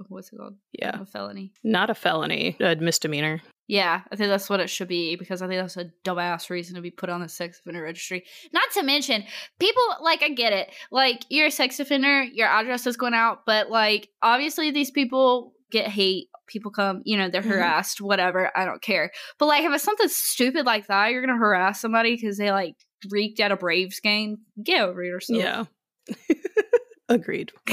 [0.09, 0.55] what's it called?
[0.77, 1.01] Yeah.
[1.01, 1.51] a felony.
[1.63, 3.41] Not a felony, a misdemeanor.
[3.67, 6.75] Yeah, I think that's what it should be because I think that's a dumbass reason
[6.75, 8.23] to be put on the sex offender registry.
[8.53, 9.23] Not to mention,
[9.59, 10.69] people like I get it.
[10.91, 15.53] Like you're a sex offender, your address is going out, but like obviously these people
[15.71, 16.27] get hate.
[16.47, 17.45] People come, you know, they're Mhm.
[17.55, 18.51] harassed, whatever.
[18.55, 19.11] I don't care.
[19.39, 22.75] But like if it's something stupid like that, you're gonna harass somebody because they like
[23.09, 24.37] reeked at a Braves game.
[24.63, 25.39] Get over yourself.
[25.39, 25.63] Yeah.
[27.09, 27.51] Agreed.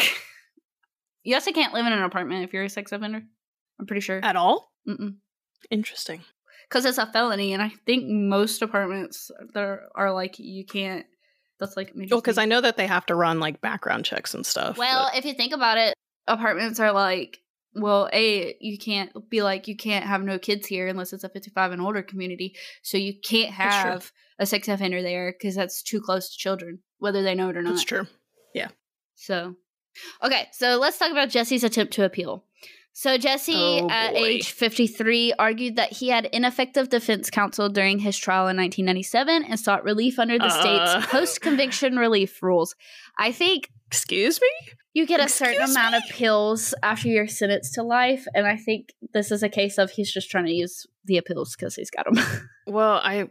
[1.23, 3.23] You also can't live in an apartment if you're a sex offender.
[3.79, 4.21] I'm pretty sure.
[4.23, 4.73] At all?
[4.89, 5.17] Mm-mm.
[5.71, 6.23] Interesting.
[6.69, 11.07] because it's a felony, and I think most apartments there are like you can't.
[11.61, 14.45] That's like Well, because I know that they have to run like background checks and
[14.45, 14.77] stuff.
[14.77, 15.95] Well, but- if you think about it,
[16.27, 17.39] apartments are like
[17.75, 21.29] well, a you can't be like you can't have no kids here unless it's a
[21.29, 26.01] 55 and older community, so you can't have a sex offender there because that's too
[26.01, 27.71] close to children, whether they know it or not.
[27.71, 28.07] that's true.
[28.55, 28.69] Yeah.
[29.15, 29.55] So,
[30.23, 32.45] okay, so let's talk about Jesse's attempt to appeal.
[32.95, 38.19] So, Jesse, Oh, at age 53, argued that he had ineffective defense counsel during his
[38.19, 40.61] trial in 1997 and sought relief under the Uh.
[41.01, 42.75] state's post conviction relief rules.
[43.19, 44.49] I think Excuse me?
[44.93, 48.59] you get a certain Excuse amount of pills after you're sentenced to life, and I
[48.59, 51.91] think this is a case of he's just trying to use the appeals because he's
[51.91, 52.23] got them.
[52.67, 53.29] Well, I.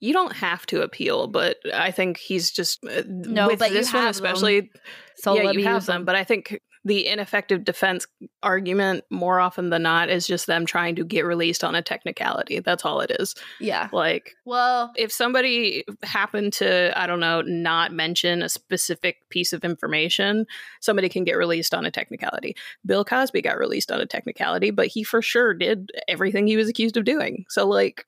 [0.00, 3.92] You don't have to appeal, but I think he's just uh, No, with but this
[3.92, 4.24] one have them.
[4.24, 4.70] especially.
[5.16, 8.06] so yeah, you have use them, but I think the ineffective defense
[8.42, 12.60] argument more often than not is just them trying to get released on a technicality.
[12.60, 13.34] That's all it is.
[13.60, 13.88] yeah.
[13.92, 19.64] Like Well, if somebody happened to i don't know not mention a specific piece of
[19.64, 20.46] information
[20.80, 22.54] somebody can get released on a technicality
[22.86, 26.68] bill cosby got released on a technicality but he for sure did everything he was
[26.68, 28.04] accused of doing so like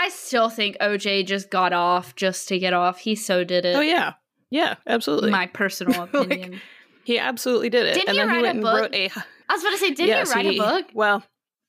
[0.00, 2.98] I still think OJ just got off just to get off.
[2.98, 3.76] He so did it.
[3.76, 4.14] oh yeah
[4.50, 6.60] yeah absolutely My personal Like, opinion.
[7.04, 8.80] he absolutely did it Didn't and he then he write a went and book?
[8.82, 9.10] wrote a
[9.50, 10.86] I was about to say, didn't yes, you write he- a book?
[10.94, 11.22] well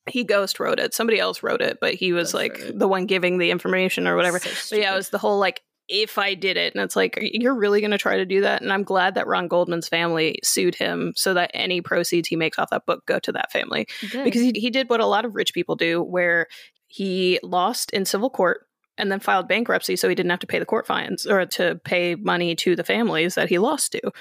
[0.10, 3.06] he ghost wrote it somebody else wrote it but he was Ghost like the one
[3.06, 5.62] giving the information or whatever So But yeah, it was the whole like,
[5.92, 8.62] if I did it, and it's like, you're really going to try to do that?
[8.62, 12.60] And I'm glad that Ron Goldman's family sued him so that any proceeds he makes
[12.60, 13.88] off that book go to that family.
[14.12, 14.24] Good.
[14.24, 16.46] Because he, he did what a lot of rich people do, where
[16.90, 18.68] he lost in civil court
[18.98, 21.80] and then filed bankruptcy so he didn't have to pay the court fines or to
[21.86, 24.12] pay money to the families that he lost to.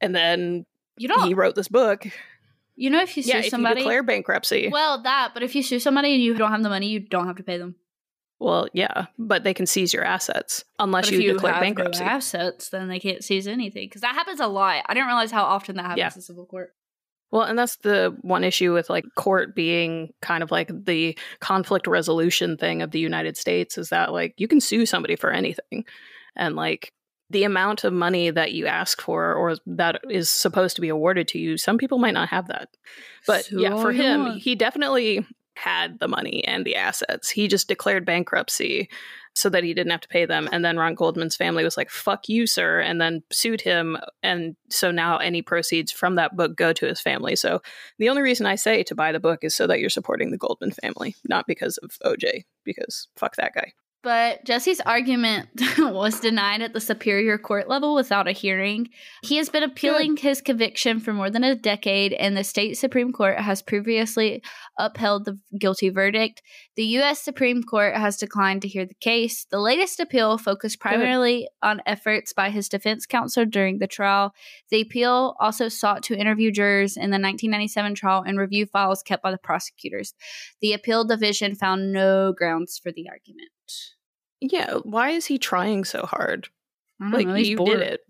[0.00, 1.26] And then you don't.
[1.28, 2.06] he wrote this book.
[2.74, 4.68] you know, if you sue yeah, somebody, you declare bankruptcy.
[4.72, 5.30] Well, that.
[5.34, 7.42] But if you sue somebody and you don't have the money, you don't have to
[7.44, 7.76] pay them.
[8.38, 12.02] Well, yeah, but they can seize your assets unless you, if you declare have bankruptcy.
[12.02, 14.82] no assets, then they can't seize anything because that happens a lot.
[14.88, 16.10] I didn't realize how often that happens Yeah.
[16.14, 16.72] in civil court.
[17.30, 21.86] Well, and that's the one issue with like court being kind of like the conflict
[21.86, 25.84] resolution thing of the United States is that like you can sue somebody for anything.
[26.36, 26.92] And like
[27.30, 31.28] the amount of money that you ask for or that is supposed to be awarded
[31.28, 32.70] to you, some people might not have that.
[33.26, 35.24] But Sue yeah, for him, he definitely
[35.54, 37.30] had the money and the assets.
[37.30, 38.88] He just declared bankruptcy
[39.34, 40.48] so that he didn't have to pay them.
[40.52, 43.96] And then Ron Goldman's family was like, fuck you, sir, and then sued him.
[44.22, 47.36] And so now any proceeds from that book go to his family.
[47.36, 47.62] So
[47.98, 50.38] the only reason I say to buy the book is so that you're supporting the
[50.38, 53.72] Goldman family, not because of OJ, because fuck that guy.
[54.02, 58.88] But Jesse's argument was denied at the Superior Court level without a hearing.
[59.22, 63.12] He has been appealing his conviction for more than a decade, and the state Supreme
[63.12, 64.42] Court has previously
[64.78, 66.40] upheld the guilty verdict.
[66.76, 67.20] The U.S.
[67.20, 69.44] Supreme Court has declined to hear the case.
[69.50, 74.32] The latest appeal focused primarily on efforts by his defense counsel during the trial.
[74.70, 79.22] The appeal also sought to interview jurors in the 1997 trial and review files kept
[79.22, 80.14] by the prosecutors.
[80.62, 83.50] The appeal division found no grounds for the argument.
[84.40, 86.48] Yeah, why is he trying so hard?
[87.00, 87.78] Like know, you bored.
[87.78, 88.00] did it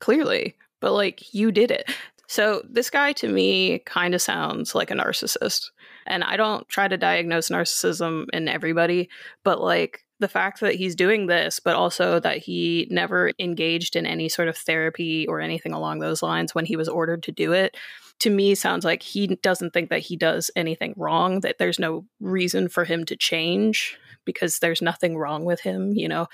[0.00, 1.88] clearly but like you did it
[2.26, 5.66] so this guy to me kind of sounds like a narcissist
[6.06, 9.08] and i don't try to diagnose narcissism in everybody
[9.44, 14.06] but like the fact that he's doing this but also that he never engaged in
[14.06, 17.52] any sort of therapy or anything along those lines when he was ordered to do
[17.52, 17.76] it
[18.18, 22.04] to me sounds like he doesn't think that he does anything wrong that there's no
[22.20, 26.26] reason for him to change because there's nothing wrong with him you know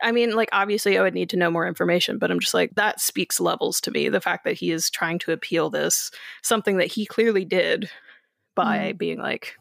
[0.00, 2.74] I mean, like, obviously, I would need to know more information, but I'm just like,
[2.76, 4.08] that speaks levels to me.
[4.08, 6.10] The fact that he is trying to appeal this,
[6.42, 7.90] something that he clearly did
[8.54, 8.96] by mm-hmm.
[8.96, 9.56] being like,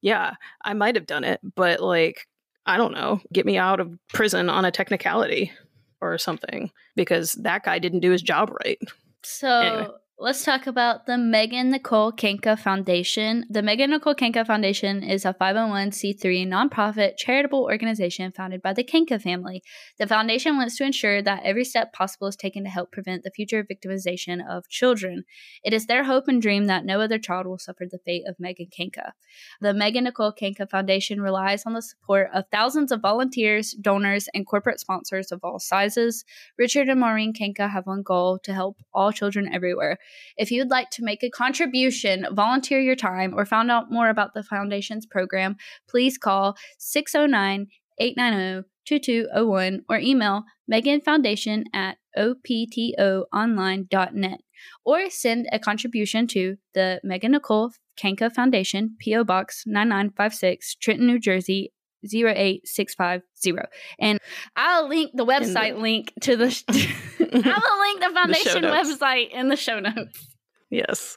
[0.00, 0.34] yeah,
[0.64, 2.26] I might have done it, but like,
[2.64, 5.52] I don't know, get me out of prison on a technicality
[6.00, 8.78] or something because that guy didn't do his job right.
[9.22, 9.88] So Anyway.
[10.18, 13.44] Let's talk about the Megan Nicole Kanka Foundation.
[13.50, 19.18] The Megan Nicole Kanka Foundation is a 501c3 nonprofit charitable organization founded by the Kanka
[19.18, 19.62] family.
[19.98, 23.30] The foundation wants to ensure that every step possible is taken to help prevent the
[23.30, 25.24] future victimization of children.
[25.62, 28.36] It is their hope and dream that no other child will suffer the fate of
[28.40, 29.12] Megan Kanka.
[29.60, 34.46] The Megan Nicole Kanka Foundation relies on the support of thousands of volunteers, donors, and
[34.46, 36.24] corporate sponsors of all sizes.
[36.56, 39.98] Richard and Maureen Kanka have one goal to help all children everywhere.
[40.36, 44.34] If you'd like to make a contribution, volunteer your time, or find out more about
[44.34, 45.56] the Foundation's program,
[45.88, 54.40] please call 609 890 2201 or email Megan Foundation at optonline.net
[54.84, 59.24] or send a contribution to the Megan Nicole Kanka Foundation, P.O.
[59.24, 61.72] Box 9956, Trenton, New Jersey
[62.04, 63.68] 08650.
[63.98, 64.20] And
[64.54, 66.46] I'll link the website link to the
[67.20, 68.90] I'll link the foundation notes.
[68.90, 70.28] website in the show notes.
[70.70, 71.16] Yes.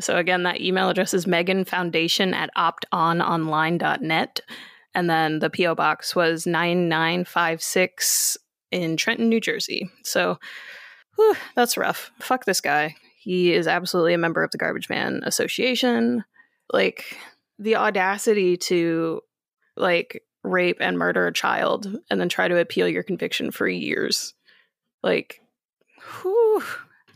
[0.00, 4.40] So again, that email address is Megan Foundation at optononline.net.
[4.94, 5.74] And then the P.O.
[5.74, 8.36] box was 9956
[8.70, 9.90] in Trenton, New Jersey.
[10.02, 10.38] So
[11.16, 12.10] whew, that's rough.
[12.20, 12.94] Fuck this guy.
[13.18, 16.24] He is absolutely a member of the Garbage Man Association.
[16.72, 17.16] Like
[17.58, 19.20] the audacity to
[19.76, 24.34] like rape and murder a child and then try to appeal your conviction for years.
[25.02, 25.40] Like,
[26.22, 26.62] whew.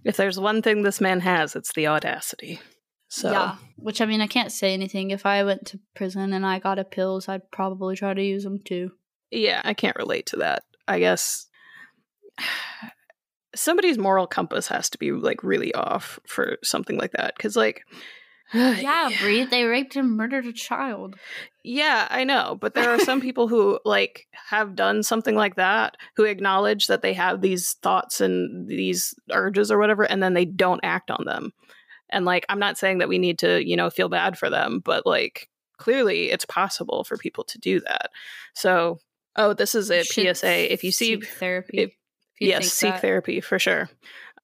[0.04, 2.60] If there's one thing this man has, it's the audacity.
[3.08, 5.10] So Yeah, which I mean, I can't say anything.
[5.10, 8.44] If I went to prison and I got a pills, I'd probably try to use
[8.44, 8.92] them too.
[9.30, 10.64] yeah, I can't relate to that.
[10.88, 11.46] I guess
[13.54, 17.38] somebody's moral compass has to be like really off for something like that.
[17.38, 17.82] Cause like,
[18.54, 21.16] Yeah, Bree, they raped and murdered a child.
[21.64, 25.96] Yeah, I know, but there are some people who like have done something like that
[26.14, 30.44] who acknowledge that they have these thoughts and these urges or whatever and then they
[30.44, 31.52] don't act on them.
[32.08, 34.80] And like I'm not saying that we need to, you know, feel bad for them,
[34.84, 38.10] but like clearly it's possible for people to do that.
[38.54, 39.00] So,
[39.34, 41.78] oh, this is a PSA if you see therapy.
[41.78, 41.90] if-
[42.38, 43.00] if you yes, seek that.
[43.00, 43.88] therapy for sure.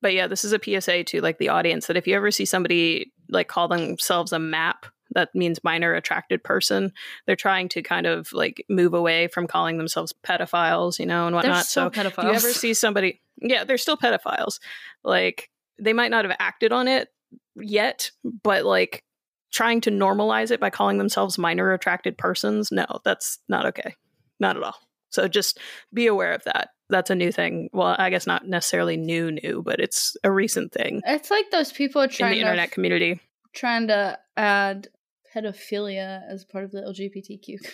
[0.00, 2.46] But yeah, this is a PSA to like the audience that if you ever see
[2.46, 6.92] somebody like call themselves a map, that means minor attracted person,
[7.26, 11.36] they're trying to kind of like move away from calling themselves pedophiles, you know, and
[11.36, 11.66] whatnot.
[11.66, 12.24] so pedophiles.
[12.24, 14.58] you ever see somebody, yeah, they're still pedophiles.
[15.04, 17.08] Like they might not have acted on it
[17.56, 19.04] yet, but like
[19.52, 23.94] trying to normalize it by calling themselves minor attracted persons, no, that's not okay.
[24.40, 24.76] Not at all.
[25.10, 25.58] So just
[25.92, 26.70] be aware of that.
[26.92, 27.68] That's a new thing.
[27.72, 31.72] Well, I guess not necessarily new, new, but it's a recent thing It's like those
[31.72, 33.20] people in trying the internet to community.
[33.52, 34.88] trying to add
[35.34, 37.68] pedophilia as part of the LGBTQ community.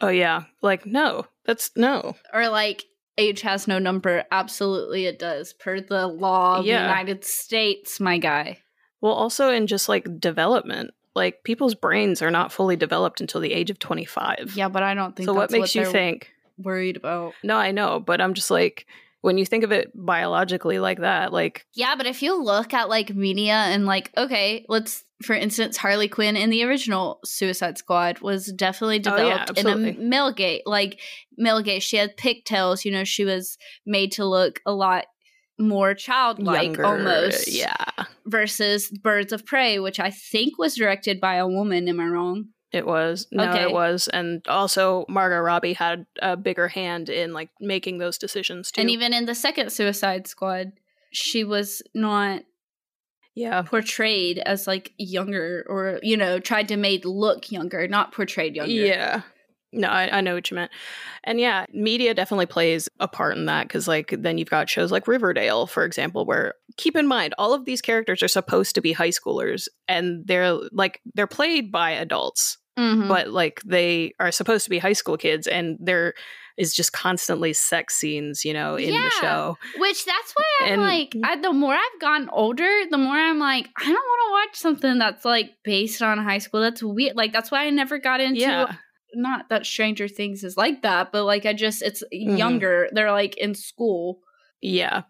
[0.00, 2.14] Oh yeah, like no, that's no.
[2.32, 2.84] Or like
[3.18, 4.24] age has no number.
[4.32, 6.78] Absolutely, it does per the law of Yeah.
[6.78, 8.58] the United States, my guy.
[9.00, 13.52] Well, also in just like development, like people's brains are not fully developed until the
[13.52, 14.52] age of 25.
[14.56, 16.30] Yeah, but I don't think So what makes you think?
[16.62, 17.34] Worried about.
[17.42, 18.86] No, I know, but I'm just like
[19.20, 22.88] when you think of it biologically like that, like Yeah, but if you look at
[22.88, 28.18] like media and like, okay, let's for instance, Harley Quinn in the original Suicide Squad
[28.20, 30.04] was definitely Oh, yeah, developed in a absolutely.
[30.04, 30.62] male gate.
[30.66, 30.98] Like
[31.38, 32.84] male gate, she had pigtails.
[32.84, 33.56] You know, she was
[33.86, 35.04] made to look a lot
[35.60, 37.46] more childlike, younger, almost.
[37.46, 37.74] Yeah,
[38.26, 41.86] Versus Birds of Prey, which I think was directed by a woman.
[41.88, 42.46] Am I wrong?
[42.72, 43.26] It was.
[43.30, 43.62] No, Okay.
[43.62, 48.70] it was, and also Margot Robbie had a bigger hand in like making those decisions
[48.70, 48.80] too.
[48.80, 50.72] And even in the second Suicide Squad,
[51.12, 52.42] she was not
[53.34, 58.54] yeah, portrayed as like younger or you know tried to made look younger not portrayed
[58.56, 59.22] younger Yeah.
[59.74, 60.70] No, I, I know what you meant.
[61.24, 64.92] And yeah, media definitely plays a part in that because, like, then you've got shows
[64.92, 68.82] like Riverdale, for example, where keep in mind, all of these characters are supposed to
[68.82, 73.06] be high schoolers and they're like, they're played by adults, Mhm.
[73.08, 76.14] but like they are supposed to be high school kids and there
[76.58, 79.02] is just constantly sex scenes, you know, in Yeah.
[79.04, 79.58] the show.
[79.78, 83.38] which that's why i'm And- like I, the more i've gotten older the more i'm
[83.38, 87.16] like i don't want to watch something that's like based on high school that's weird
[87.16, 88.72] like that's why i never got into Yeah.
[89.14, 92.38] not that stranger things is like that but like i just it's Mhm.
[92.38, 94.20] younger they're like in school
[94.62, 95.02] Yeah.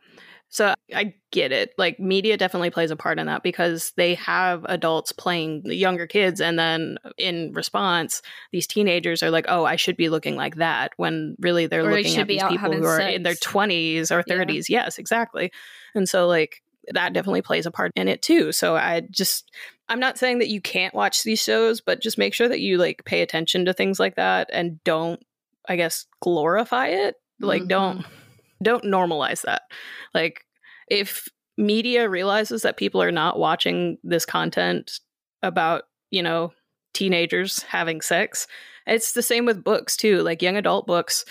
[0.52, 1.72] So I get it.
[1.78, 6.06] Like media definitely plays a part in that because they have adults playing the younger
[6.06, 8.20] kids and then in response
[8.52, 11.90] these teenagers are like, "Oh, I should be looking like that." When really they're Or
[11.92, 14.36] looking at these people who are in their 20s or Yeah.
[14.36, 14.68] 30s.
[14.68, 15.50] Yes, exactly.
[15.94, 18.52] And so like that definitely plays a part in it too.
[18.52, 19.50] So I just
[19.88, 22.76] I'm not saying that you can't watch these shows, but just make sure that you
[22.76, 25.24] like pay attention to things like that and don't
[25.66, 27.14] I guess glorify it.
[27.40, 27.68] Like Mhm.
[27.68, 28.06] don't
[28.62, 29.62] don't normalize that.
[30.14, 30.44] Like
[30.88, 35.00] if media realizes that people are not watching this content
[35.42, 36.52] about, you know,
[36.94, 38.46] teenagers having sex,
[38.86, 41.24] it's the same with books too, like young adult books.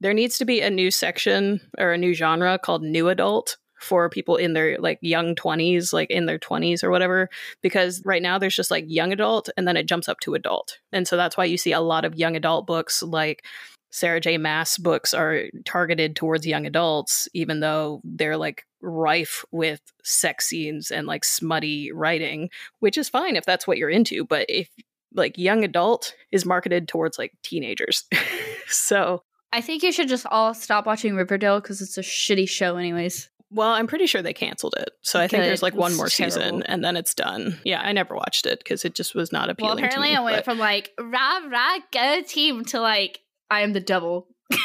[0.00, 4.08] There needs to be a new section or a new genre called new adult for
[4.08, 7.28] people in their like young 20s, like in their 20s or whatever
[7.62, 10.78] because right now there's just like young adult and then it jumps up to adult.
[10.92, 13.44] And so that's why you see a lot of young adult books like
[13.90, 14.38] Sarah J.
[14.38, 20.90] Maas books are targeted towards young adults, even though they're like rife with sex scenes
[20.90, 24.24] and like smutty writing, which is fine if that's what you're into.
[24.24, 24.68] But if
[25.14, 28.04] like young adult is marketed towards like teenagers.
[28.68, 32.76] so, i think you should just all stop watching riverdale because it's a shitty show
[32.76, 34.90] anyways well, I'm pretty sure they canceled it.
[35.02, 37.58] So I think there's like one more season and then it's done.
[37.64, 40.16] Yeah, I never watched it because it just was not appealing well apparently to me.
[40.16, 43.20] i went but- from like rah rah go team to like
[43.50, 44.28] i am the devil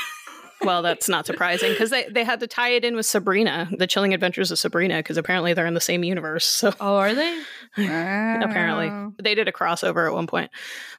[0.66, 3.86] well, that's not surprising because they, they had to tie it in with Sabrina, the
[3.86, 6.46] Chilling Adventures of Sabrina, because apparently they're in the same universe.
[6.46, 7.42] So oh are they
[7.78, 10.52] apparently they did a crossover at one point.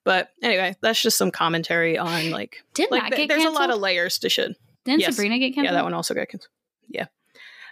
[0.04, 3.56] But anyway, that's just some commentary on like didn't like that th- there's canceled?
[3.56, 4.54] a lot of layers to shit.
[4.84, 5.16] didn't yes.
[5.16, 6.50] sabrina get canceled Yeah, that one also got canceled.
[6.88, 7.06] Yeah.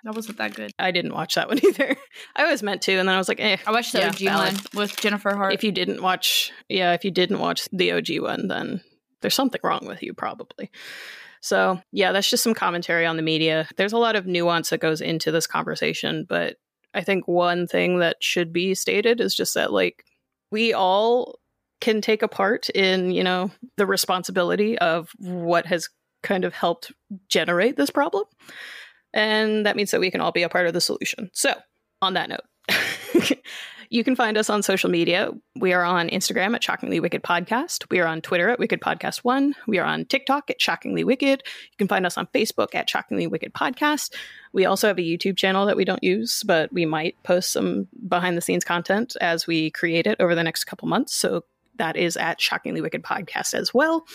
[0.05, 1.95] That wasn't that good I didn't watch that one either.
[2.35, 3.59] I was meant to, and then I was like, eh.
[3.67, 4.55] I watched the Yeah, OG valid.
[4.55, 5.53] one with Jennifer Hart.
[5.53, 8.81] If you didn't watch, yeah, if you didn't watch the OG one, then
[9.23, 10.71] there's something wrong with you, probably.
[11.41, 13.67] So, yeah, that's just some commentary on the media.
[13.77, 16.57] There's a lot of nuance that goes into this conversation, but
[16.95, 20.05] I think one thing that should be stated is just that, like,
[20.53, 21.39] we all
[21.81, 25.89] can take a part in, you know, the responsibility of what has
[26.23, 26.93] kind of helped
[27.29, 28.25] generate this problem.
[29.13, 31.31] And that means that we can all be a part of the solution.
[31.33, 31.55] So,
[32.01, 32.41] on that note,
[33.93, 35.31] you can find us on social media.
[35.55, 37.85] We are on Instagram at Shockingly Wicked Podcast.
[37.91, 39.55] We are on Twitter at Wicked Podcast One.
[39.67, 41.43] We are on TikTok at Shockingly Wicked.
[41.45, 44.15] You can find us on Facebook at Shockingly Wicked Podcast.
[44.55, 47.87] We also have a YouTube channel that we don't use, but we might post some
[48.09, 51.15] behind the scenes content as we create it over the next couple months.
[51.15, 51.45] So
[51.77, 54.07] that is at Shockingly Wicked Podcast as well.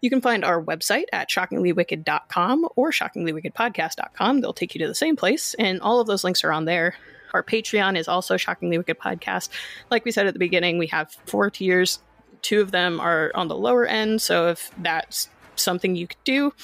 [0.00, 4.40] You can find our website at shockinglywicked.com or shockinglywickedpodcast.com.
[4.40, 6.94] They'll take you to the same place, and all of those links are on there.
[7.36, 9.50] Our Patreon is also Shockingly Wicked Podcast.
[9.90, 11.98] Like we said at the beginning, we have four tiers.
[12.40, 16.54] Two of them are on the lower end, so if that's something you could do,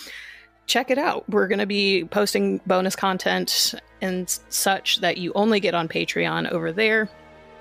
[0.64, 1.28] check it out.
[1.28, 6.50] We're going to be posting bonus content and such that you only get on Patreon
[6.50, 7.10] over there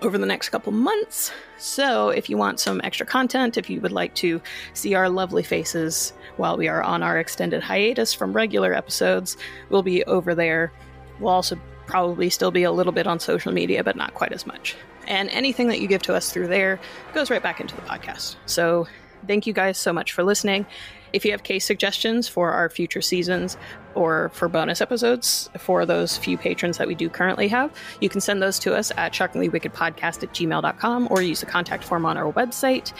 [0.01, 1.34] over the next couple months.
[1.57, 4.41] So, if you want some extra content, if you would like to
[4.74, 9.36] see our lovely faces while we are on our extended hiatus from regular episodes,
[9.70, 10.72] we'll be over there.
[11.20, 11.59] We'll also
[11.92, 14.76] probably still be a little bit on social media, but not quite as much.
[15.08, 16.80] And anything that you give to us through there
[17.14, 18.38] goes right back into the podcast.
[18.46, 18.88] So,
[19.28, 20.66] thank you guys so much for listening.
[21.12, 23.58] If you have case suggestions for our future seasons
[23.94, 28.22] or for bonus episodes for those few patrons that we do currently have, you can
[28.22, 32.32] send those to us at shockinglywickedpodcast at gmail.com or use the contact form on our
[32.32, 32.94] website.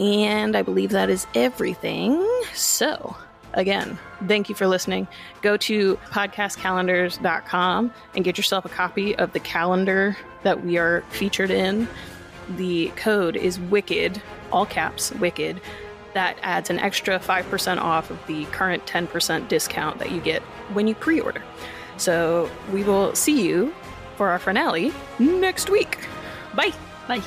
[0.00, 2.26] And I believe that is everything.
[2.54, 3.16] So,
[3.54, 5.08] again, thank you for listening.
[5.40, 11.50] Go to podcastcalendars.com and get yourself a copy of the calendar that we are featured
[11.50, 11.88] in.
[12.56, 15.60] The code is WICKED, all caps, WICKED.
[16.14, 20.42] That adds an extra 5% off of the current 10% discount that you get
[20.72, 21.42] when you pre order.
[21.96, 23.74] So we will see you
[24.16, 25.98] for our finale next week.
[26.54, 26.72] Bye.
[27.08, 27.22] Bye.